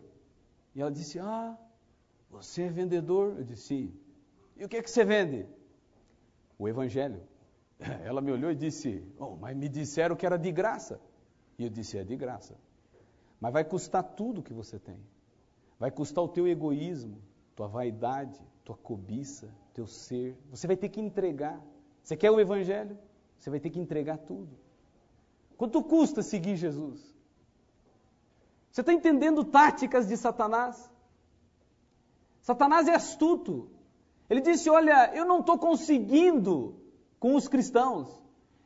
E 0.73 0.81
ela 0.81 0.93
disse: 0.93 1.19
Ah, 1.19 1.59
você 2.31 2.63
é 2.63 2.71
vendedor? 2.71 3.39
Eu 3.39 3.43
disse: 3.43 3.67
Sim. 3.67 3.93
E 4.57 4.65
o 4.65 4.69
que 4.69 4.77
é 4.77 4.83
que 4.83 4.89
você 4.89 5.05
vende? 5.05 5.49
O 6.57 6.69
Evangelho. 6.69 7.21
Ela 8.07 8.21
me 8.21 8.31
olhou 8.31 8.53
e 8.53 8.55
disse: 8.55 9.05
oh, 9.19 9.35
Mas 9.35 9.57
me 9.57 9.69
disseram 9.69 10.15
que 10.15 10.25
era 10.25 10.37
de 10.37 10.53
graça. 10.53 11.01
E 11.59 11.65
eu 11.65 11.71
disse: 11.71 11.99
é 11.99 12.05
de 12.05 12.17
graça. 12.17 12.55
Mas 13.41 13.53
vai 13.53 13.65
custar 13.65 14.03
tudo 14.03 14.43
que 14.43 14.53
você 14.53 14.79
tem. 14.79 14.99
Vai 15.79 15.91
custar 15.91 16.25
o 16.25 16.29
teu 16.29 16.47
egoísmo, 16.47 17.19
tua 17.55 17.67
vaidade, 17.67 18.41
tua 18.65 18.77
cobiça, 18.77 19.49
teu 19.73 19.87
ser. 19.87 20.37
Você 20.51 20.67
vai 20.67 20.77
ter 20.77 20.89
que 20.89 21.01
entregar. 21.01 21.61
Você 22.03 22.17
quer 22.17 22.31
o 22.31 22.41
evangelho? 22.41 22.97
Você 23.39 23.51
vai 23.51 23.61
ter 23.61 23.71
que 23.71 23.79
entregar 23.79 24.19
tudo. 24.19 24.57
Quanto 25.57 25.83
custa 25.83 26.23
seguir 26.23 26.57
Jesus? 26.57 27.15
Você 28.71 28.81
está 28.81 28.93
entendendo 28.93 29.45
táticas 29.45 30.09
de 30.09 30.17
Satanás? 30.17 30.91
Satanás 32.41 32.89
é 32.89 32.95
astuto. 32.95 33.71
Ele 34.29 34.41
disse: 34.41 34.69
Olha, 34.69 35.15
eu 35.15 35.25
não 35.25 35.41
estou 35.41 35.59
conseguindo 35.59 36.77
com 37.21 37.35
os 37.35 37.47
cristãos. 37.47 38.09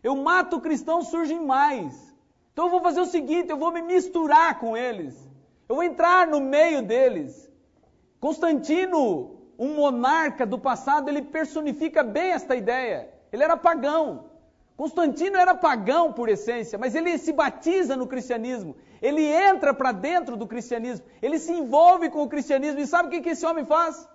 Eu 0.03 0.17
mato 0.17 0.61
cristãos, 0.61 1.09
surgem 1.09 1.45
mais. 1.45 2.08
Então 2.59 2.67
eu 2.67 2.73
vou 2.73 2.81
fazer 2.81 3.01
o 3.01 3.07
seguinte: 3.07 3.51
eu 3.51 3.57
vou 3.57 3.71
me 3.71 3.81
misturar 3.81 4.59
com 4.59 4.77
eles. 4.77 5.15
Eu 5.69 5.77
vou 5.77 5.85
entrar 5.85 6.27
no 6.27 6.41
meio 6.41 6.83
deles. 6.83 7.49
Constantino, 8.19 9.37
um 9.57 9.75
monarca 9.75 10.45
do 10.45 10.59
passado, 10.59 11.09
ele 11.09 11.23
personifica 11.23 12.03
bem 12.03 12.33
esta 12.33 12.57
ideia. 12.57 13.15
Ele 13.33 13.45
era 13.45 13.57
pagão. 13.57 14.25
Constantino 14.77 15.37
era 15.37 15.55
pagão 15.55 16.13
por 16.13 16.29
essência, 16.29 16.77
mas 16.77 16.97
ele 16.97 17.17
se 17.17 17.33
batiza 17.33 17.95
no 17.95 18.09
cristianismo. 18.09 18.75
Ele 19.01 19.23
entra 19.25 19.73
para 19.73 19.93
dentro 19.93 20.37
do 20.37 20.45
cristianismo. 20.45 21.07
Ele 21.23 21.39
se 21.39 21.53
envolve 21.53 22.11
com 22.11 22.25
o 22.25 22.29
cristianismo. 22.29 22.81
E 22.81 22.89
sabe 22.89 23.07
o 23.07 23.11
que, 23.13 23.21
que 23.21 23.31
esse 23.31 23.47
homem 23.47 23.65
faz? 23.65 24.09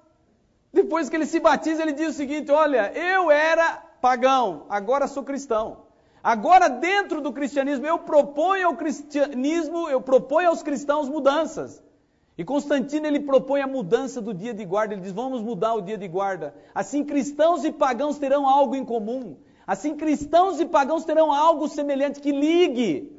Depois 0.73 1.08
que 1.08 1.15
ele 1.15 1.25
se 1.25 1.39
batiza, 1.39 1.82
ele 1.82 1.93
diz 1.93 2.10
o 2.10 2.17
seguinte: 2.17 2.51
Olha, 2.51 2.91
eu 2.91 3.32
era 3.32 3.82
pagão, 4.01 4.65
agora 4.67 5.08
sou 5.08 5.23
cristão. 5.23 5.92
Agora, 6.24 6.70
dentro 6.70 7.20
do 7.20 7.34
cristianismo, 7.34 7.86
eu 7.86 8.00
proponho 8.00 8.68
ao 8.68 8.78
cristianismo, 8.78 9.90
eu 9.90 10.00
proponho 10.00 10.48
aos 10.48 10.64
cristãos 10.64 11.10
mudanças. 11.10 11.84
E 12.38 12.46
Constantino 12.46 13.06
ele 13.06 13.20
propõe 13.20 13.62
a 13.62 13.68
mudança 13.68 14.22
do 14.22 14.34
dia 14.34 14.54
de 14.54 14.64
guarda. 14.64 14.94
Ele 14.94 15.02
diz: 15.02 15.12
vamos 15.12 15.42
mudar 15.42 15.74
o 15.74 15.82
dia 15.82 15.98
de 15.98 16.08
guarda. 16.08 16.56
Assim, 16.74 17.04
cristãos 17.04 17.66
e 17.66 17.72
pagãos 17.72 18.18
terão 18.18 18.48
algo 18.48 18.74
em 18.74 18.86
comum. 18.86 19.36
Assim, 19.68 19.96
cristãos 19.96 20.62
e 20.62 20.66
pagãos 20.66 21.04
terão 21.04 21.32
algo 21.32 21.68
semelhante 21.68 22.22
que 22.22 22.32
ligue. 22.32 23.12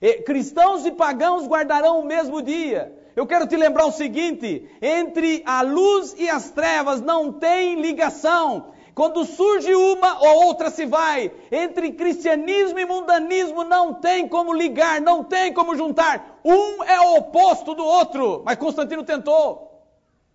E, 0.00 0.22
cristãos 0.22 0.84
e 0.84 0.90
pagãos 0.90 1.46
guardarão 1.46 2.00
o 2.00 2.04
mesmo 2.04 2.42
dia. 2.42 2.94
Eu 3.16 3.26
quero 3.26 3.46
te 3.46 3.56
lembrar 3.56 3.86
o 3.86 3.92
seguinte: 3.92 4.68
entre 4.82 5.42
a 5.46 5.62
luz 5.62 6.14
e 6.18 6.28
as 6.28 6.50
trevas 6.50 7.00
não 7.00 7.32
tem 7.32 7.80
ligação. 7.80 8.66
Quando 9.00 9.24
surge 9.24 9.74
uma, 9.74 10.20
ou 10.20 10.44
outra 10.44 10.68
se 10.68 10.84
vai. 10.84 11.32
Entre 11.50 11.90
cristianismo 11.92 12.78
e 12.78 12.84
mundanismo 12.84 13.64
não 13.64 13.94
tem 13.94 14.28
como 14.28 14.52
ligar, 14.52 15.00
não 15.00 15.24
tem 15.24 15.54
como 15.54 15.74
juntar. 15.74 16.38
Um 16.44 16.84
é 16.84 17.00
o 17.00 17.16
oposto 17.16 17.74
do 17.74 17.82
outro. 17.82 18.42
Mas 18.44 18.58
Constantino 18.58 19.02
tentou. 19.02 19.86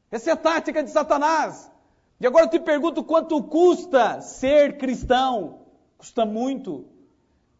Essa 0.10 0.32
é 0.32 0.34
a 0.34 0.36
tática 0.36 0.82
de 0.82 0.90
Satanás. 0.90 1.72
E 2.20 2.26
agora 2.26 2.46
eu 2.46 2.50
te 2.50 2.60
pergunto 2.60 3.04
quanto 3.04 3.44
custa 3.44 4.20
ser 4.22 4.80
cristão? 4.80 5.60
Custa 5.96 6.26
muito. 6.26 6.86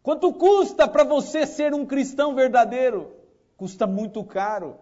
Quanto 0.02 0.34
custa 0.34 0.88
para 0.88 1.04
você 1.04 1.46
ser 1.46 1.72
um 1.72 1.86
cristão 1.86 2.34
verdadeiro? 2.34 3.12
Custa 3.56 3.86
muito 3.86 4.24
caro. 4.24 4.76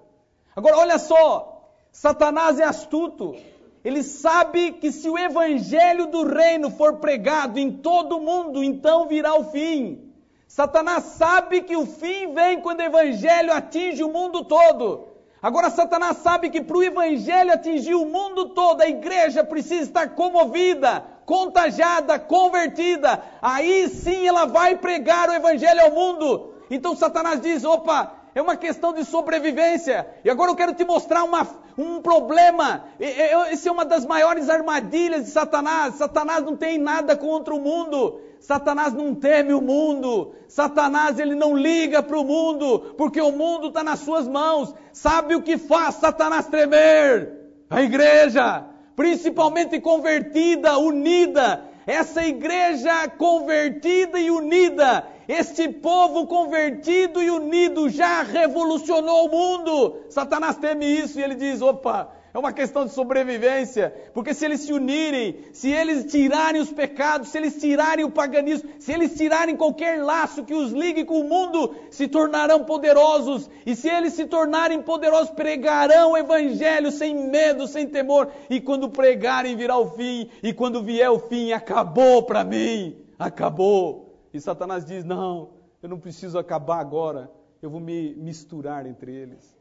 Agora 0.55 0.77
olha 0.77 0.97
só, 0.99 1.69
Satanás 1.91 2.61
é 2.61 2.63
astuto. 2.63 3.35
Ele 3.83 4.01
sabe 4.01 4.71
que 4.73 4.91
se 4.91 5.09
o 5.09 5.17
evangelho 5.17 6.07
do 6.07 6.25
reino 6.25 6.71
for 6.71 6.97
pregado 6.97 7.59
em 7.59 7.69
todo 7.69 8.17
o 8.17 8.21
mundo, 8.21 8.63
então 8.63 9.07
virá 9.07 9.35
o 9.35 9.45
fim. 9.45 10.13
Satanás 10.47 11.03
sabe 11.17 11.61
que 11.61 11.75
o 11.75 11.85
fim 11.85 12.33
vem 12.33 12.61
quando 12.61 12.79
o 12.79 12.83
evangelho 12.83 13.51
atinge 13.51 14.03
o 14.03 14.11
mundo 14.11 14.45
todo. 14.45 15.07
Agora, 15.41 15.69
Satanás 15.69 16.17
sabe 16.17 16.49
que 16.49 16.61
para 16.61 16.77
o 16.77 16.83
evangelho 16.83 17.51
atingir 17.51 17.95
o 17.95 18.05
mundo 18.05 18.49
todo, 18.49 18.79
a 18.79 18.87
igreja 18.87 19.43
precisa 19.43 19.83
estar 19.83 20.15
comovida, 20.15 21.03
contagiada, 21.25 22.17
convertida. 22.17 23.21
Aí 23.41 23.89
sim 23.89 24.25
ela 24.25 24.45
vai 24.45 24.77
pregar 24.77 25.29
o 25.29 25.33
evangelho 25.33 25.81
ao 25.81 25.91
mundo. 25.91 26.53
Então 26.69 26.95
Satanás 26.95 27.41
diz: 27.41 27.65
opa, 27.65 28.22
é 28.35 28.41
uma 28.41 28.55
questão 28.55 28.93
de 28.93 29.05
sobrevivência. 29.05 30.07
E 30.23 30.29
agora 30.29 30.51
eu 30.51 30.55
quero 30.55 30.73
te 30.73 30.83
mostrar 30.83 31.23
uma, 31.23 31.47
um 31.77 32.01
problema. 32.01 32.85
Essa 32.99 33.69
é 33.69 33.71
uma 33.71 33.85
das 33.85 34.05
maiores 34.05 34.49
armadilhas 34.49 35.25
de 35.25 35.29
Satanás. 35.29 35.95
Satanás 35.95 36.43
não 36.43 36.55
tem 36.55 36.77
nada 36.77 37.15
contra 37.15 37.53
o 37.53 37.59
mundo. 37.59 38.19
Satanás 38.39 38.93
não 38.93 39.13
teme 39.15 39.53
o 39.53 39.61
mundo. 39.61 40.33
Satanás 40.47 41.19
ele 41.19 41.35
não 41.35 41.55
liga 41.55 42.01
para 42.03 42.19
o 42.19 42.25
mundo, 42.25 42.93
porque 42.97 43.21
o 43.21 43.31
mundo 43.31 43.67
está 43.67 43.83
nas 43.83 43.99
suas 43.99 44.27
mãos. 44.27 44.73
Sabe 44.91 45.35
o 45.35 45.41
que 45.41 45.57
faz 45.57 45.95
Satanás 45.95 46.47
tremer? 46.47 47.31
A 47.69 47.81
igreja, 47.81 48.65
principalmente 48.95 49.79
convertida, 49.79 50.77
unida. 50.77 51.72
Essa 51.85 52.25
igreja 52.25 53.09
convertida 53.09 54.17
e 54.17 54.31
unida, 54.31 55.05
este 55.27 55.67
povo 55.67 56.25
convertido 56.27 57.21
e 57.21 57.29
unido 57.29 57.89
já 57.89 58.23
revolucionou 58.23 59.27
o 59.27 59.31
mundo. 59.31 59.97
Satanás 60.09 60.57
teme 60.57 60.85
isso 60.85 61.19
e 61.19 61.23
ele 61.23 61.35
diz: 61.35 61.61
opa, 61.61 62.09
é 62.33 62.39
uma 62.39 62.51
questão 62.51 62.83
de 62.83 62.91
sobrevivência. 62.91 63.93
Porque 64.11 64.33
se 64.33 64.43
eles 64.43 64.61
se 64.61 64.73
unirem, 64.73 65.37
se 65.53 65.71
eles 65.71 66.11
tirarem 66.11 66.59
os 66.59 66.71
pecados, 66.71 67.29
se 67.29 67.37
eles 67.37 67.61
tirarem 67.61 68.03
o 68.03 68.09
paganismo, 68.09 68.67
se 68.79 68.91
eles 68.91 69.15
tirarem 69.15 69.55
qualquer 69.55 70.01
laço 70.03 70.43
que 70.43 70.53
os 70.53 70.71
ligue 70.71 71.05
com 71.05 71.19
o 71.19 71.29
mundo, 71.29 71.75
se 71.91 72.07
tornarão 72.07 72.63
poderosos. 72.65 73.47
E 73.65 73.75
se 73.75 73.87
eles 73.87 74.13
se 74.13 74.25
tornarem 74.25 74.81
poderosos, 74.81 75.29
pregarão 75.29 76.13
o 76.13 76.17
evangelho 76.17 76.91
sem 76.91 77.29
medo, 77.29 77.67
sem 77.67 77.87
temor. 77.87 78.31
E 78.49 78.59
quando 78.59 78.89
pregarem, 78.89 79.55
virá 79.55 79.77
o 79.77 79.91
fim. 79.91 80.27
E 80.41 80.51
quando 80.51 80.81
vier 80.81 81.11
o 81.11 81.19
fim, 81.19 81.51
acabou 81.51 82.23
para 82.23 82.43
mim. 82.43 82.97
Acabou. 83.19 84.17
E 84.33 84.41
Satanás 84.41 84.83
diz: 84.83 85.03
Não, 85.03 85.51
eu 85.83 85.87
não 85.87 85.99
preciso 85.99 86.39
acabar 86.39 86.79
agora. 86.79 87.29
Eu 87.61 87.69
vou 87.69 87.79
me 87.79 88.15
misturar 88.15 88.87
entre 88.87 89.13
eles. 89.13 89.55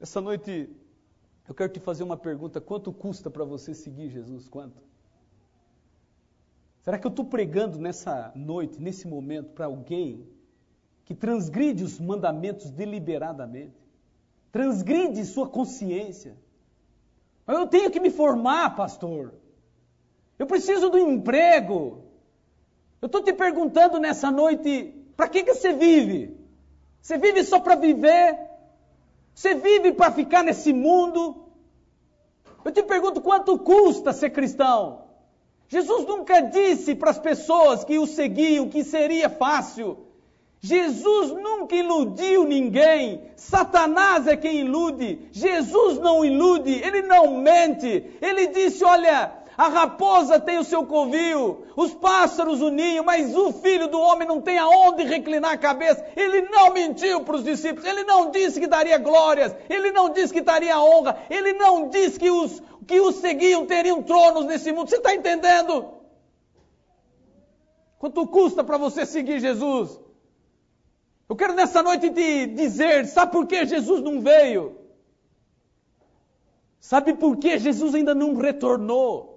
Essa 0.00 0.20
noite 0.20 0.68
eu 1.50 1.54
quero 1.54 1.72
te 1.72 1.80
fazer 1.80 2.04
uma 2.04 2.16
pergunta: 2.16 2.60
quanto 2.60 2.92
custa 2.92 3.28
para 3.28 3.44
você 3.44 3.74
seguir 3.74 4.08
Jesus? 4.08 4.46
Quanto? 4.46 4.80
Será 6.82 6.96
que 6.96 7.04
eu 7.04 7.10
estou 7.10 7.24
pregando 7.24 7.76
nessa 7.76 8.32
noite, 8.36 8.80
nesse 8.80 9.08
momento, 9.08 9.50
para 9.50 9.66
alguém 9.66 10.26
que 11.04 11.12
transgride 11.12 11.82
os 11.82 11.98
mandamentos 11.98 12.70
deliberadamente? 12.70 13.74
Transgride 14.52 15.24
sua 15.24 15.48
consciência? 15.48 16.36
Eu 17.48 17.66
tenho 17.66 17.90
que 17.90 17.98
me 17.98 18.10
formar, 18.10 18.76
pastor. 18.76 19.34
Eu 20.38 20.46
preciso 20.46 20.88
do 20.88 20.98
emprego. 20.98 22.04
Eu 23.02 23.06
estou 23.06 23.24
te 23.24 23.32
perguntando 23.32 23.98
nessa 23.98 24.30
noite: 24.30 24.94
para 25.16 25.28
que, 25.28 25.42
que 25.42 25.54
você 25.54 25.72
vive? 25.72 26.38
Você 27.02 27.18
vive 27.18 27.42
só 27.42 27.58
para 27.58 27.74
viver? 27.74 28.49
Você 29.40 29.54
vive 29.54 29.92
para 29.92 30.12
ficar 30.12 30.44
nesse 30.44 30.70
mundo? 30.70 31.34
Eu 32.62 32.70
te 32.70 32.82
pergunto 32.82 33.22
quanto 33.22 33.58
custa 33.58 34.12
ser 34.12 34.28
cristão? 34.28 35.06
Jesus 35.66 36.06
nunca 36.06 36.42
disse 36.42 36.94
para 36.94 37.08
as 37.10 37.18
pessoas 37.18 37.82
que 37.82 37.98
o 37.98 38.06
seguiam 38.06 38.68
que 38.68 38.84
seria 38.84 39.30
fácil. 39.30 39.96
Jesus 40.60 41.30
nunca 41.30 41.74
iludiu 41.74 42.44
ninguém. 42.44 43.30
Satanás 43.34 44.26
é 44.26 44.36
quem 44.36 44.58
ilude. 44.60 45.30
Jesus 45.32 45.98
não 45.98 46.22
ilude, 46.22 46.72
ele 46.72 47.00
não 47.00 47.38
mente. 47.38 48.18
Ele 48.20 48.48
disse: 48.48 48.84
Olha, 48.84 49.32
a 49.60 49.68
raposa 49.68 50.40
tem 50.40 50.56
o 50.56 50.64
seu 50.64 50.86
covil, 50.86 51.66
os 51.76 51.92
pássaros 51.92 52.62
o 52.62 52.70
ninho, 52.70 53.04
mas 53.04 53.36
o 53.36 53.52
filho 53.52 53.88
do 53.88 54.00
homem 54.00 54.26
não 54.26 54.40
tem 54.40 54.56
aonde 54.56 55.04
reclinar 55.04 55.52
a 55.52 55.58
cabeça. 55.58 56.02
Ele 56.16 56.48
não 56.48 56.72
mentiu 56.72 57.24
para 57.24 57.36
os 57.36 57.44
discípulos, 57.44 57.84
ele 57.84 58.02
não 58.04 58.30
disse 58.30 58.58
que 58.58 58.66
daria 58.66 58.96
glórias, 58.96 59.54
ele 59.68 59.92
não 59.92 60.08
disse 60.08 60.32
que 60.32 60.40
daria 60.40 60.80
honra, 60.80 61.26
ele 61.28 61.52
não 61.52 61.90
disse 61.90 62.18
que 62.18 62.30
os 62.30 62.62
que 62.88 62.98
o 63.00 63.12
seguiam 63.12 63.66
teriam 63.66 64.02
tronos 64.02 64.46
nesse 64.46 64.72
mundo. 64.72 64.88
Você 64.88 64.96
está 64.96 65.14
entendendo? 65.14 65.92
Quanto 67.98 68.26
custa 68.28 68.64
para 68.64 68.78
você 68.78 69.04
seguir 69.04 69.40
Jesus? 69.40 70.00
Eu 71.28 71.36
quero 71.36 71.52
nessa 71.52 71.82
noite 71.82 72.08
te 72.08 72.46
dizer, 72.46 73.04
sabe 73.08 73.32
por 73.32 73.46
que 73.46 73.66
Jesus 73.66 74.00
não 74.00 74.22
veio? 74.22 74.78
Sabe 76.80 77.12
por 77.12 77.36
que 77.36 77.58
Jesus 77.58 77.94
ainda 77.94 78.14
não 78.14 78.34
retornou? 78.36 79.29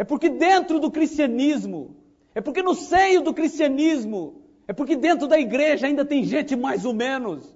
É 0.00 0.04
porque 0.04 0.30
dentro 0.30 0.80
do 0.80 0.90
cristianismo, 0.90 1.94
é 2.34 2.40
porque 2.40 2.62
no 2.62 2.74
seio 2.74 3.20
do 3.20 3.34
cristianismo, 3.34 4.40
é 4.66 4.72
porque 4.72 4.96
dentro 4.96 5.28
da 5.28 5.38
igreja 5.38 5.86
ainda 5.86 6.06
tem 6.06 6.24
gente 6.24 6.56
mais 6.56 6.86
ou 6.86 6.94
menos. 6.94 7.54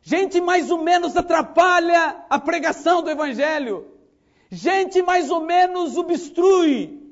Gente 0.00 0.40
mais 0.40 0.70
ou 0.70 0.78
menos 0.78 1.16
atrapalha 1.16 2.24
a 2.30 2.38
pregação 2.38 3.02
do 3.02 3.10
evangelho. 3.10 3.84
Gente 4.48 5.02
mais 5.02 5.28
ou 5.28 5.40
menos 5.40 5.96
obstrui. 5.96 7.02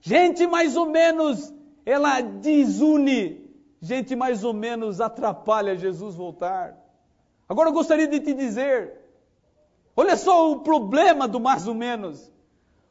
Gente 0.00 0.46
mais 0.46 0.76
ou 0.76 0.86
menos 0.86 1.52
ela 1.84 2.20
desune. 2.20 3.44
Gente 3.82 4.14
mais 4.14 4.44
ou 4.44 4.54
menos 4.54 5.00
atrapalha 5.00 5.76
Jesus 5.76 6.14
voltar. 6.14 6.78
Agora 7.48 7.70
eu 7.70 7.72
gostaria 7.72 8.06
de 8.06 8.20
te 8.20 8.34
dizer, 8.34 9.00
olha 9.96 10.16
só 10.16 10.52
o 10.52 10.60
problema 10.60 11.26
do 11.26 11.40
mais 11.40 11.66
ou 11.66 11.74
menos 11.74 12.37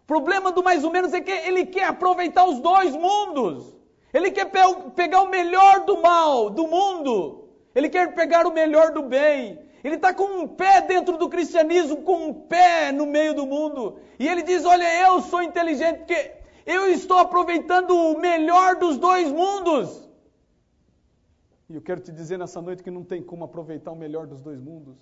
problema 0.07 0.51
do 0.51 0.63
mais 0.63 0.83
ou 0.83 0.91
menos 0.91 1.13
é 1.13 1.19
que 1.19 1.29
ele 1.29 1.65
quer 1.65 1.83
aproveitar 1.83 2.45
os 2.45 2.59
dois 2.59 2.95
mundos. 2.95 3.75
Ele 4.13 4.31
quer 4.31 4.45
pe 4.45 4.59
pegar 4.95 5.21
o 5.21 5.29
melhor 5.29 5.85
do 5.85 6.01
mal, 6.01 6.49
do 6.49 6.65
mundo. 6.65 7.49
Ele 7.75 7.89
quer 7.89 8.15
pegar 8.15 8.47
o 8.47 8.53
melhor 8.53 8.91
do 8.91 9.03
bem. 9.03 9.59
Ele 9.83 9.95
está 9.95 10.13
com 10.13 10.23
um 10.23 10.47
pé 10.47 10.81
dentro 10.81 11.17
do 11.17 11.29
cristianismo, 11.29 11.97
com 11.97 12.29
um 12.29 12.33
pé 12.33 12.91
no 12.91 13.05
meio 13.05 13.33
do 13.35 13.45
mundo. 13.45 13.99
E 14.17 14.27
ele 14.27 14.41
diz: 14.41 14.65
Olha, 14.65 14.87
eu 15.05 15.21
sou 15.21 15.43
inteligente 15.43 15.99
porque 15.99 16.31
eu 16.65 16.87
estou 16.87 17.19
aproveitando 17.19 17.91
o 17.91 18.17
melhor 18.19 18.75
dos 18.75 18.97
dois 18.97 19.31
mundos. 19.31 20.09
E 21.69 21.75
eu 21.75 21.81
quero 21.81 21.99
te 21.99 22.11
dizer 22.11 22.39
nessa 22.39 22.61
noite 22.61 22.81
que 22.81 22.89
não 22.89 23.03
tem 23.03 23.21
como 23.21 23.43
aproveitar 23.43 23.91
o 23.91 23.95
melhor 23.95 24.25
dos 24.25 24.41
dois 24.41 24.59
mundos. 24.59 24.97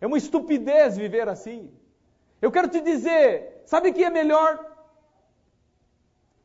É 0.00 0.06
uma 0.06 0.16
estupidez 0.16 0.96
viver 0.96 1.28
assim. 1.28 1.70
Eu 2.46 2.52
quero 2.52 2.68
te 2.68 2.80
dizer, 2.80 3.60
sabe 3.66 3.88
o 3.88 3.92
que 3.92 4.04
é 4.04 4.08
melhor? 4.08 4.64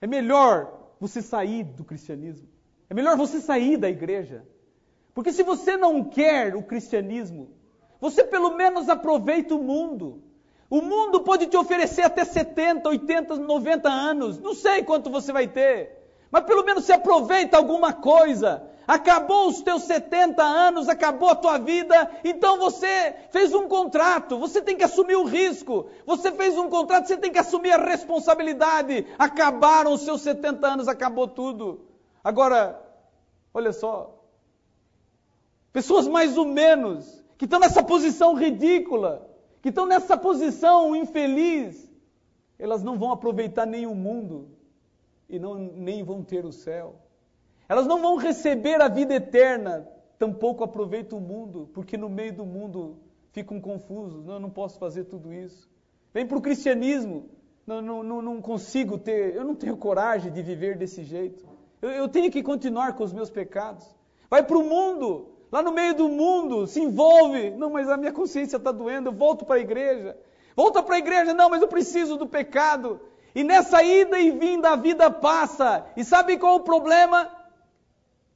É 0.01 0.07
melhor 0.07 0.95
você 0.99 1.21
sair 1.21 1.63
do 1.63 1.83
cristianismo. 1.83 2.49
É 2.89 2.93
melhor 2.95 3.15
você 3.15 3.39
sair 3.39 3.77
da 3.77 3.87
igreja. 3.87 4.43
Porque 5.13 5.31
se 5.31 5.43
você 5.43 5.77
não 5.77 6.03
quer 6.03 6.55
o 6.55 6.63
cristianismo, 6.63 7.51
você 7.99 8.23
pelo 8.23 8.57
menos 8.57 8.89
aproveita 8.89 9.53
o 9.53 9.61
mundo. 9.61 10.23
O 10.71 10.81
mundo 10.81 11.21
pode 11.21 11.45
te 11.45 11.55
oferecer 11.55 12.01
até 12.01 12.25
70, 12.25 12.89
80, 12.89 13.35
90 13.35 13.87
anos. 13.87 14.39
Não 14.39 14.55
sei 14.55 14.81
quanto 14.81 15.11
você 15.11 15.31
vai 15.31 15.47
ter. 15.47 15.99
Mas 16.31 16.45
pelo 16.45 16.63
menos 16.63 16.85
se 16.85 16.93
aproveita 16.93 17.57
alguma 17.57 17.93
coisa. 17.93 18.67
Acabou 18.91 19.47
os 19.47 19.61
teus 19.61 19.83
70 19.83 20.43
anos, 20.43 20.89
acabou 20.89 21.29
a 21.29 21.35
tua 21.35 21.57
vida, 21.57 22.11
então 22.25 22.59
você 22.59 23.15
fez 23.31 23.53
um 23.53 23.65
contrato, 23.65 24.37
você 24.37 24.61
tem 24.61 24.75
que 24.75 24.83
assumir 24.83 25.15
o 25.15 25.23
risco. 25.23 25.87
Você 26.05 26.29
fez 26.33 26.57
um 26.57 26.69
contrato, 26.69 27.07
você 27.07 27.15
tem 27.15 27.31
que 27.31 27.39
assumir 27.39 27.71
a 27.71 27.77
responsabilidade. 27.77 29.07
Acabaram 29.17 29.93
os 29.93 30.01
seus 30.01 30.19
70 30.23 30.67
anos, 30.67 30.89
acabou 30.89 31.25
tudo. 31.25 31.85
Agora, 32.21 32.85
olha 33.53 33.71
só. 33.71 34.13
Pessoas 35.71 36.05
mais 36.05 36.37
ou 36.37 36.45
menos, 36.45 37.23
que 37.37 37.45
estão 37.45 37.61
nessa 37.61 37.81
posição 37.81 38.33
ridícula, 38.33 39.25
que 39.61 39.69
estão 39.69 39.85
nessa 39.85 40.17
posição 40.17 40.93
infeliz, 40.93 41.89
elas 42.59 42.83
não 42.83 42.99
vão 42.99 43.13
aproveitar 43.13 43.65
nem 43.65 43.87
o 43.87 43.95
mundo 43.95 44.49
e 45.29 45.39
não, 45.39 45.55
nem 45.55 46.03
vão 46.03 46.21
ter 46.21 46.43
o 46.43 46.51
céu. 46.51 46.97
Elas 47.71 47.87
não 47.87 48.01
vão 48.01 48.17
receber 48.17 48.81
a 48.81 48.89
vida 48.89 49.13
eterna, 49.13 49.87
tampouco 50.19 50.61
aproveitam 50.61 51.19
o 51.19 51.21
mundo, 51.21 51.69
porque 51.73 51.95
no 51.95 52.09
meio 52.09 52.33
do 52.33 52.45
mundo 52.45 52.97
ficam 53.31 53.61
confusos. 53.61 54.25
Não, 54.25 54.33
eu 54.33 54.39
não 54.41 54.49
posso 54.49 54.77
fazer 54.77 55.05
tudo 55.05 55.31
isso. 55.31 55.69
Vem 56.13 56.27
para 56.27 56.37
o 56.37 56.41
cristianismo, 56.41 57.29
não, 57.65 57.81
não, 57.81 58.21
não, 58.21 58.41
consigo 58.41 58.97
ter, 58.97 59.33
eu 59.33 59.45
não 59.45 59.55
tenho 59.55 59.77
coragem 59.77 60.33
de 60.33 60.41
viver 60.41 60.77
desse 60.77 61.01
jeito. 61.01 61.47
Eu, 61.81 61.91
eu 61.91 62.09
tenho 62.09 62.29
que 62.29 62.43
continuar 62.43 62.97
com 62.97 63.05
os 63.05 63.13
meus 63.13 63.29
pecados. 63.29 63.87
Vai 64.29 64.43
para 64.43 64.57
o 64.57 64.67
mundo, 64.67 65.29
lá 65.49 65.63
no 65.63 65.71
meio 65.71 65.95
do 65.95 66.09
mundo, 66.09 66.67
se 66.67 66.81
envolve. 66.81 67.51
Não, 67.51 67.69
mas 67.69 67.87
a 67.87 67.95
minha 67.95 68.11
consciência 68.11 68.57
está 68.57 68.73
doendo, 68.73 69.07
eu 69.07 69.13
volto 69.13 69.45
para 69.45 69.55
a 69.55 69.61
igreja. 69.61 70.17
Volta 70.57 70.83
para 70.83 70.95
a 70.95 70.99
igreja, 70.99 71.33
não, 71.33 71.49
mas 71.49 71.61
eu 71.61 71.69
preciso 71.69 72.17
do 72.17 72.27
pecado. 72.27 72.99
E 73.33 73.45
nessa 73.45 73.81
ida 73.81 74.19
e 74.19 74.29
vinda 74.29 74.71
a 74.71 74.75
vida 74.75 75.09
passa. 75.09 75.85
E 75.95 76.03
sabe 76.03 76.37
qual 76.37 76.55
é 76.55 76.59
o 76.59 76.63
problema? 76.65 77.39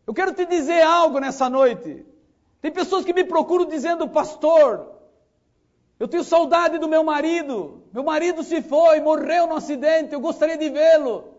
Eu 0.05 0.13
quero 0.13 0.33
te 0.33 0.45
dizer 0.45 0.81
algo 0.81 1.19
nessa 1.19 1.49
noite. 1.49 2.05
Tem 2.61 2.71
pessoas 2.71 3.05
que 3.05 3.13
me 3.13 3.23
procuram 3.23 3.65
dizendo, 3.65 4.07
pastor, 4.07 4.95
eu 5.99 6.07
tenho 6.07 6.23
saudade 6.23 6.77
do 6.77 6.87
meu 6.87 7.03
marido. 7.03 7.83
Meu 7.93 8.03
marido 8.03 8.43
se 8.43 8.61
foi, 8.61 8.99
morreu 8.99 9.47
no 9.47 9.55
acidente, 9.55 10.13
eu 10.13 10.19
gostaria 10.19 10.57
de 10.57 10.69
vê-lo. 10.69 11.35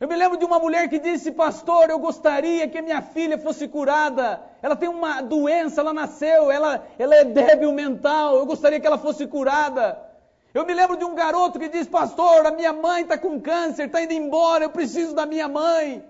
Eu 0.00 0.06
me 0.06 0.14
lembro 0.14 0.38
de 0.38 0.44
uma 0.44 0.60
mulher 0.60 0.88
que 0.88 0.98
disse, 0.98 1.32
pastor, 1.32 1.90
eu 1.90 1.98
gostaria 1.98 2.68
que 2.68 2.80
minha 2.80 3.02
filha 3.02 3.36
fosse 3.36 3.66
curada. 3.66 4.40
Ela 4.62 4.76
tem 4.76 4.88
uma 4.88 5.20
doença, 5.20 5.80
ela 5.80 5.92
nasceu, 5.92 6.50
ela, 6.50 6.86
ela 6.98 7.16
é 7.16 7.24
débil 7.24 7.72
mental, 7.72 8.36
eu 8.36 8.46
gostaria 8.46 8.78
que 8.78 8.86
ela 8.86 8.98
fosse 8.98 9.26
curada. 9.26 10.00
Eu 10.54 10.64
me 10.64 10.72
lembro 10.72 10.96
de 10.96 11.04
um 11.04 11.14
garoto 11.14 11.58
que 11.58 11.68
diz, 11.68 11.88
pastor, 11.88 12.46
a 12.46 12.50
minha 12.52 12.72
mãe 12.72 13.02
está 13.02 13.18
com 13.18 13.40
câncer, 13.40 13.86
está 13.86 14.00
indo 14.00 14.12
embora, 14.12 14.64
eu 14.64 14.70
preciso 14.70 15.14
da 15.14 15.26
minha 15.26 15.48
mãe. 15.48 16.04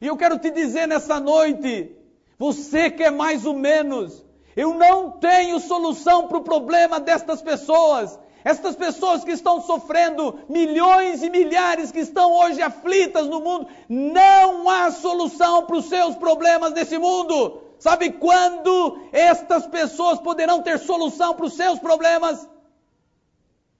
E 0.00 0.06
eu 0.06 0.16
quero 0.16 0.38
te 0.38 0.50
dizer 0.50 0.86
nessa 0.86 1.20
noite, 1.20 1.94
você 2.38 2.90
quer 2.90 3.12
mais 3.12 3.44
ou 3.44 3.54
menos, 3.54 4.24
eu 4.56 4.74
não 4.74 5.10
tenho 5.10 5.60
solução 5.60 6.26
para 6.26 6.38
o 6.38 6.42
problema 6.42 6.98
destas 6.98 7.42
pessoas. 7.42 8.18
Estas 8.42 8.74
pessoas 8.74 9.22
que 9.22 9.32
estão 9.32 9.60
sofrendo, 9.60 10.38
milhões 10.48 11.22
e 11.22 11.28
milhares 11.28 11.92
que 11.92 11.98
estão 11.98 12.32
hoje 12.32 12.62
aflitas 12.62 13.26
no 13.26 13.40
mundo, 13.40 13.68
não 13.88 14.68
há 14.68 14.90
solução 14.90 15.66
para 15.66 15.76
os 15.76 15.84
seus 15.86 16.16
problemas 16.16 16.72
nesse 16.72 16.96
mundo. 16.96 17.62
Sabe 17.78 18.12
quando 18.12 18.98
estas 19.12 19.66
pessoas 19.66 20.18
poderão 20.18 20.62
ter 20.62 20.78
solução 20.78 21.34
para 21.34 21.46
os 21.46 21.54
seus 21.54 21.78
problemas? 21.78 22.48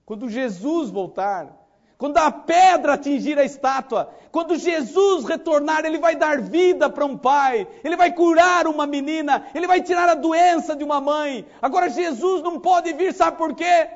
Quando 0.05 0.29
Jesus 0.29 0.91
voltar. 0.91 1.60
Quando 2.01 2.17
a 2.17 2.31
pedra 2.31 2.93
atingir 2.93 3.37
a 3.37 3.45
estátua, 3.45 4.09
quando 4.31 4.57
Jesus 4.57 5.23
retornar, 5.23 5.85
ele 5.85 5.99
vai 5.99 6.15
dar 6.15 6.41
vida 6.41 6.89
para 6.89 7.05
um 7.05 7.15
pai, 7.15 7.67
ele 7.83 7.95
vai 7.95 8.11
curar 8.11 8.65
uma 8.65 8.87
menina, 8.87 9.45
ele 9.53 9.67
vai 9.67 9.81
tirar 9.81 10.09
a 10.09 10.15
doença 10.15 10.75
de 10.75 10.83
uma 10.83 10.99
mãe. 10.99 11.45
Agora 11.61 11.91
Jesus 11.91 12.41
não 12.41 12.59
pode 12.59 12.91
vir, 12.93 13.13
sabe 13.13 13.37
por 13.37 13.53
quê? 13.53 13.87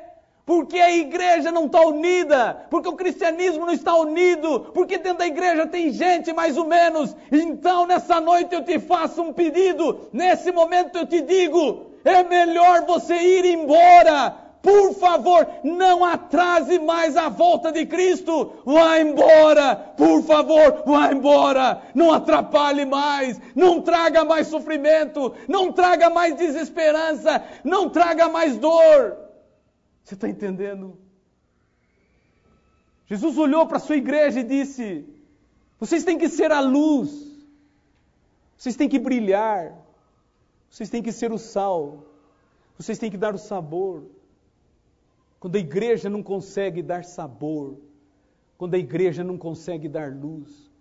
Porque 0.45 0.79
a 0.79 0.91
igreja 0.91 1.51
não 1.51 1.65
está 1.65 1.81
unida, 1.81 2.67
porque 2.69 2.87
o 2.87 2.95
cristianismo 2.95 3.65
não 3.65 3.73
está 3.73 3.95
unido, 3.95 4.71
porque 4.71 4.99
dentro 4.99 5.17
da 5.17 5.25
igreja 5.25 5.65
tem 5.65 5.91
gente 5.91 6.31
mais 6.31 6.57
ou 6.57 6.67
menos. 6.67 7.15
Então 7.31 7.87
nessa 7.87 8.21
noite 8.21 8.53
eu 8.53 8.63
te 8.63 8.77
faço 8.77 9.19
um 9.19 9.33
pedido, 9.33 10.01
nesse 10.13 10.51
momento 10.51 10.95
eu 10.95 11.07
te 11.07 11.21
digo: 11.21 11.87
é 12.03 12.21
melhor 12.23 12.85
você 12.85 13.15
ir 13.15 13.45
embora, 13.45 14.44
por 14.65 14.95
favor, 14.95 15.47
não 15.63 16.03
atrase 16.03 16.79
mais 16.79 17.15
a 17.15 17.29
volta 17.29 17.71
de 17.71 17.85
Cristo. 17.85 18.63
Vá 18.65 18.99
embora, 18.99 19.75
por 19.75 20.23
favor, 20.23 20.81
vá 20.83 21.13
embora. 21.13 21.83
Não 21.93 22.11
atrapalhe 22.11 22.83
mais, 22.83 23.39
não 23.55 23.79
traga 23.79 24.25
mais 24.25 24.47
sofrimento, 24.47 25.35
não 25.47 25.71
traga 25.71 26.09
mais 26.09 26.35
desesperança, 26.35 27.43
não 27.63 27.91
traga 27.91 28.27
mais 28.27 28.57
dor. 28.57 29.15
Você 30.03 30.15
está 30.15 30.27
entendendo? 30.27 30.97
Jesus 33.05 33.37
olhou 33.37 33.67
para 33.67 33.77
a 33.77 33.79
sua 33.79 33.97
igreja 33.97 34.39
e 34.39 34.43
disse: 34.43 35.07
Vocês 35.79 36.03
têm 36.03 36.17
que 36.17 36.27
ser 36.27 36.51
a 36.51 36.59
luz, 36.59 37.11
vocês 38.57 38.75
têm 38.75 38.89
que 38.89 38.97
brilhar, 38.97 39.75
vocês 40.71 40.89
têm 40.89 41.03
que 41.03 41.11
ser 41.11 41.31
o 41.31 41.37
sal, 41.37 42.03
vocês 42.79 42.97
têm 42.97 43.11
que 43.11 43.17
dar 43.17 43.35
o 43.35 43.37
sabor. 43.37 44.14
Quando 45.45 45.57
a 45.57 45.59
igreja 45.59 46.09
não 46.09 46.23
consegue 46.23 46.81
dar 46.81 47.03
sabor, 47.03 47.77
quando 48.57 48.73
a 48.73 48.79
igreja 48.79 49.23
não 49.23 49.37
consegue 49.37 49.87
dar 49.87 50.11
luz, 50.11 50.71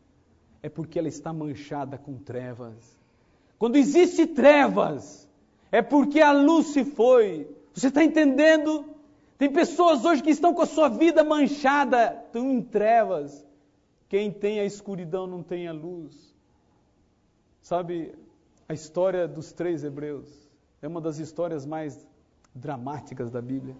é 0.63 0.71
porque 0.71 0.99
ela 0.99 1.07
está 1.07 1.35
manchada 1.35 1.99
com 1.99 2.17
trevas. 2.17 2.99
Quando 3.59 3.77
existe 3.77 4.27
trevas, 4.27 5.29
é 5.71 5.83
porque 5.83 6.19
a 6.19 6.33
luz 6.33 6.69
se 6.69 6.83
foi. 6.83 7.47
Você 7.75 7.89
está 7.89 8.03
entendendo? 8.03 8.87
Tem 9.37 9.53
pessoas 9.53 10.03
hoje 10.03 10.23
que 10.23 10.31
estão 10.31 10.55
com 10.55 10.63
a 10.63 10.67
sua 10.67 10.89
vida 10.89 11.23
manchada, 11.23 12.23
estão 12.25 12.51
em 12.51 12.63
trevas. 12.63 13.47
Quem 14.09 14.33
tem 14.33 14.61
a 14.61 14.65
escuridão 14.65 15.27
não 15.27 15.43
tem 15.43 15.69
a 15.69 15.75
luz. 15.75 16.35
Sabe, 17.61 18.15
a 18.67 18.73
história 18.73 19.29
dos 19.29 19.53
três 19.53 19.85
hebreus 19.85 20.27
é 20.81 20.89
uma 20.89 21.03
das 21.03 21.19
histórias 21.19 21.67
mais 21.67 22.09
dramáticas 22.55 23.31
da 23.31 23.43
Bíblia. 23.43 23.77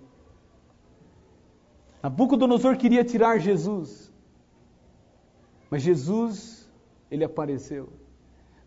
Nabucodonosor 2.05 2.77
queria 2.77 3.03
tirar 3.03 3.39
Jesus, 3.39 4.13
mas 5.71 5.81
Jesus, 5.81 6.71
ele 7.11 7.25
apareceu. 7.25 7.89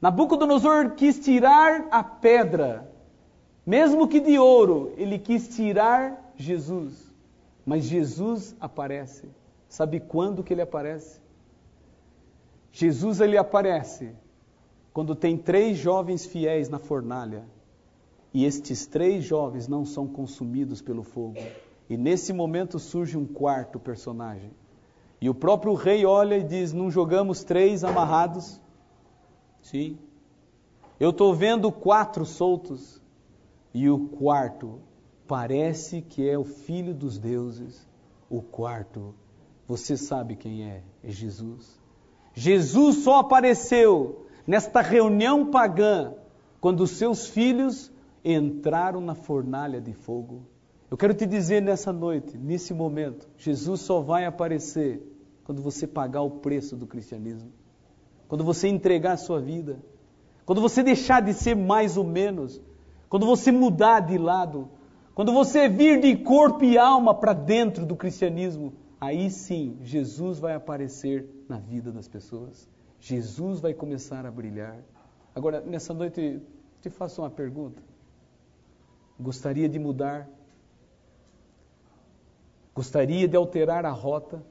Nabucodonosor 0.01 0.95
quis 0.95 1.19
tirar 1.19 1.87
a 1.91 2.03
pedra, 2.03 2.91
mesmo 3.63 4.07
que 4.07 4.19
de 4.19 4.39
ouro, 4.39 4.91
ele 4.97 5.19
quis 5.19 5.55
tirar 5.55 6.33
Jesus, 6.35 7.13
mas 7.63 7.83
Jesus 7.83 8.55
aparece. 8.59 9.29
Sabe 9.69 9.99
quando 9.99 10.43
que 10.43 10.51
ele 10.51 10.63
aparece? 10.63 11.21
Jesus 12.71 13.21
ele 13.21 13.37
aparece 13.37 14.15
quando 14.91 15.13
tem 15.13 15.37
três 15.37 15.77
jovens 15.77 16.25
fiéis 16.25 16.69
na 16.69 16.79
fornalha 16.79 17.45
e 18.33 18.45
estes 18.45 18.87
três 18.87 19.23
jovens 19.23 19.67
não 19.67 19.85
são 19.85 20.07
consumidos 20.07 20.81
pelo 20.81 21.03
fogo. 21.03 21.37
E 21.89 21.95
nesse 21.95 22.33
momento 22.33 22.79
surge 22.79 23.17
um 23.17 23.25
quarto 23.25 23.79
personagem. 23.79 24.51
E 25.21 25.29
o 25.29 25.33
próprio 25.33 25.73
rei 25.73 26.05
olha 26.05 26.37
e 26.37 26.43
diz: 26.43 26.73
Não 26.73 26.91
jogamos 26.91 27.43
três 27.43 27.83
amarrados? 27.83 28.61
Sim. 29.61 29.97
Eu 30.99 31.11
estou 31.11 31.33
vendo 31.33 31.71
quatro 31.71 32.25
soltos. 32.25 33.01
E 33.73 33.89
o 33.89 34.07
quarto 34.07 34.79
parece 35.27 36.01
que 36.01 36.27
é 36.27 36.37
o 36.37 36.43
filho 36.43 36.93
dos 36.93 37.17
deuses. 37.17 37.87
O 38.29 38.41
quarto, 38.41 39.13
você 39.67 39.95
sabe 39.95 40.35
quem 40.35 40.63
é? 40.63 40.83
É 41.03 41.09
Jesus. 41.09 41.79
Jesus 42.33 42.97
só 42.97 43.19
apareceu 43.19 44.27
nesta 44.45 44.81
reunião 44.81 45.49
pagã 45.49 46.13
quando 46.59 46.85
seus 46.85 47.27
filhos 47.27 47.91
entraram 48.23 48.99
na 48.99 49.15
fornalha 49.15 49.79
de 49.79 49.93
fogo. 49.93 50.43
Eu 50.89 50.95
quero 50.95 51.13
te 51.13 51.25
dizer 51.25 51.61
nessa 51.61 51.91
noite, 51.91 52.37
nesse 52.37 52.73
momento, 52.73 53.27
Jesus 53.37 53.81
só 53.81 53.99
vai 53.99 54.25
aparecer 54.25 55.01
quando 55.43 55.61
você 55.61 55.85
pagar 55.85 56.21
o 56.21 56.31
preço 56.31 56.77
do 56.77 56.87
cristianismo. 56.87 57.51
Quando 58.27 58.43
você 58.43 58.67
entregar 58.67 59.13
a 59.13 59.17
sua 59.17 59.39
vida. 59.39 59.79
Quando 60.45 60.61
você 60.61 60.81
deixar 60.83 61.21
de 61.21 61.33
ser 61.33 61.55
mais 61.55 61.97
ou 61.97 62.05
menos. 62.05 62.61
Quando 63.09 63.25
você 63.25 63.51
mudar 63.51 64.01
de 64.01 64.17
lado. 64.17 64.69
Quando 65.13 65.33
você 65.33 65.67
vir 65.67 65.99
de 65.99 66.15
corpo 66.17 66.63
e 66.63 66.77
alma 66.77 67.13
para 67.13 67.33
dentro 67.33 67.85
do 67.85 67.95
cristianismo. 67.95 68.73
Aí 68.99 69.29
sim, 69.29 69.77
Jesus 69.83 70.39
vai 70.39 70.53
aparecer 70.53 71.29
na 71.49 71.57
vida 71.57 71.91
das 71.91 72.07
pessoas. 72.07 72.67
Jesus 72.99 73.59
vai 73.59 73.73
começar 73.73 74.25
a 74.25 74.31
brilhar. 74.31 74.77
Agora, 75.35 75.61
nessa 75.61 75.93
noite, 75.93 76.41
te 76.81 76.89
faço 76.89 77.21
uma 77.21 77.29
pergunta. 77.29 77.81
Gostaria 79.19 79.67
de 79.67 79.79
mudar 79.79 80.29
Gostaria 82.77 83.27
de 83.27 83.35
alterar 83.35 83.87
a 83.87 83.89
rota? 83.89 84.45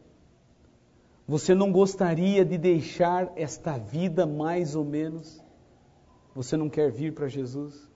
Você 1.29 1.55
não 1.55 1.71
gostaria 1.71 2.45
de 2.45 2.59
deixar 2.59 3.33
esta 3.37 3.79
vida 3.79 4.27
mais 4.27 4.75
ou 4.75 4.85
menos? 4.85 5.41
Você 6.35 6.57
não 6.57 6.69
quer 6.69 6.91
vir 6.91 7.15
para 7.15 7.29
Jesus? 7.29 7.89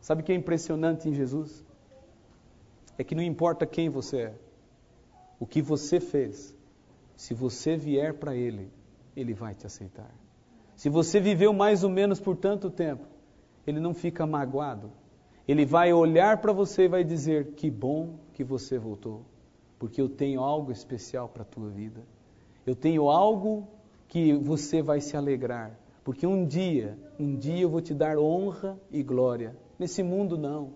Sabe 0.00 0.22
o 0.22 0.24
que 0.24 0.32
é 0.32 0.34
impressionante 0.34 1.08
em 1.08 1.14
Jesus? 1.14 1.64
É 2.98 3.04
que 3.04 3.14
não 3.14 3.22
importa 3.22 3.64
quem 3.66 3.88
você 3.88 4.22
é, 4.22 4.34
o 5.38 5.46
que 5.46 5.62
você 5.62 6.00
fez, 6.00 6.56
se 7.14 7.32
você 7.32 7.76
vier 7.76 8.14
para 8.14 8.34
Ele, 8.34 8.72
Ele 9.14 9.32
vai 9.32 9.54
te 9.54 9.64
aceitar. 9.64 10.10
Se 10.74 10.88
você 10.88 11.20
viveu 11.20 11.52
mais 11.52 11.84
ou 11.84 11.90
menos 11.90 12.18
por 12.18 12.36
tanto 12.36 12.68
tempo, 12.68 13.06
Ele 13.64 13.78
não 13.78 13.94
fica 13.94 14.26
magoado. 14.26 14.90
Ele 15.46 15.64
vai 15.64 15.92
olhar 15.92 16.40
para 16.40 16.52
você 16.52 16.86
e 16.86 16.88
vai 16.88 17.04
dizer: 17.04 17.52
Que 17.52 17.70
bom 17.70 18.18
que 18.34 18.42
você 18.42 18.76
voltou 18.76 19.24
porque 19.78 20.00
eu 20.00 20.08
tenho 20.08 20.40
algo 20.40 20.72
especial 20.72 21.28
para 21.28 21.42
a 21.42 21.46
tua 21.46 21.68
vida. 21.68 22.02
Eu 22.66 22.74
tenho 22.74 23.08
algo 23.08 23.68
que 24.08 24.32
você 24.32 24.82
vai 24.82 25.00
se 25.00 25.16
alegrar, 25.16 25.78
porque 26.02 26.26
um 26.26 26.44
dia, 26.44 26.98
um 27.18 27.36
dia 27.36 27.60
eu 27.60 27.68
vou 27.68 27.80
te 27.80 27.94
dar 27.94 28.18
honra 28.18 28.78
e 28.90 29.02
glória. 29.02 29.56
Nesse 29.78 30.02
mundo 30.02 30.36
não. 30.36 30.72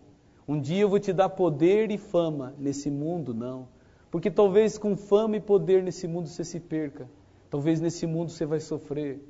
Um 0.46 0.60
dia 0.60 0.82
eu 0.82 0.88
vou 0.88 1.00
te 1.00 1.12
dar 1.12 1.28
poder 1.28 1.90
e 1.90 1.98
fama, 1.98 2.54
nesse 2.58 2.90
mundo 2.90 3.32
não. 3.32 3.68
Porque 4.10 4.30
talvez 4.30 4.76
com 4.76 4.96
fama 4.96 5.36
e 5.36 5.40
poder 5.40 5.82
nesse 5.82 6.06
mundo 6.06 6.28
você 6.28 6.44
se 6.44 6.60
perca. 6.60 7.08
Talvez 7.48 7.80
nesse 7.80 8.06
mundo 8.06 8.30
você 8.30 8.44
vai 8.44 8.60
sofrer. 8.60 9.20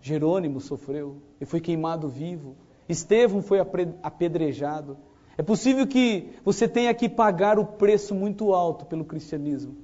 Jerônimo 0.00 0.60
sofreu 0.60 1.22
e 1.40 1.46
foi 1.46 1.60
queimado 1.60 2.08
vivo. 2.08 2.54
Estevão 2.88 3.42
foi 3.42 3.58
apedrejado. 4.02 4.96
É 5.38 5.42
possível 5.42 5.86
que 5.86 6.30
você 6.44 6.66
tenha 6.66 6.94
que 6.94 7.08
pagar 7.08 7.58
o 7.58 7.64
preço 7.64 8.14
muito 8.14 8.54
alto 8.54 8.86
pelo 8.86 9.04
cristianismo, 9.04 9.76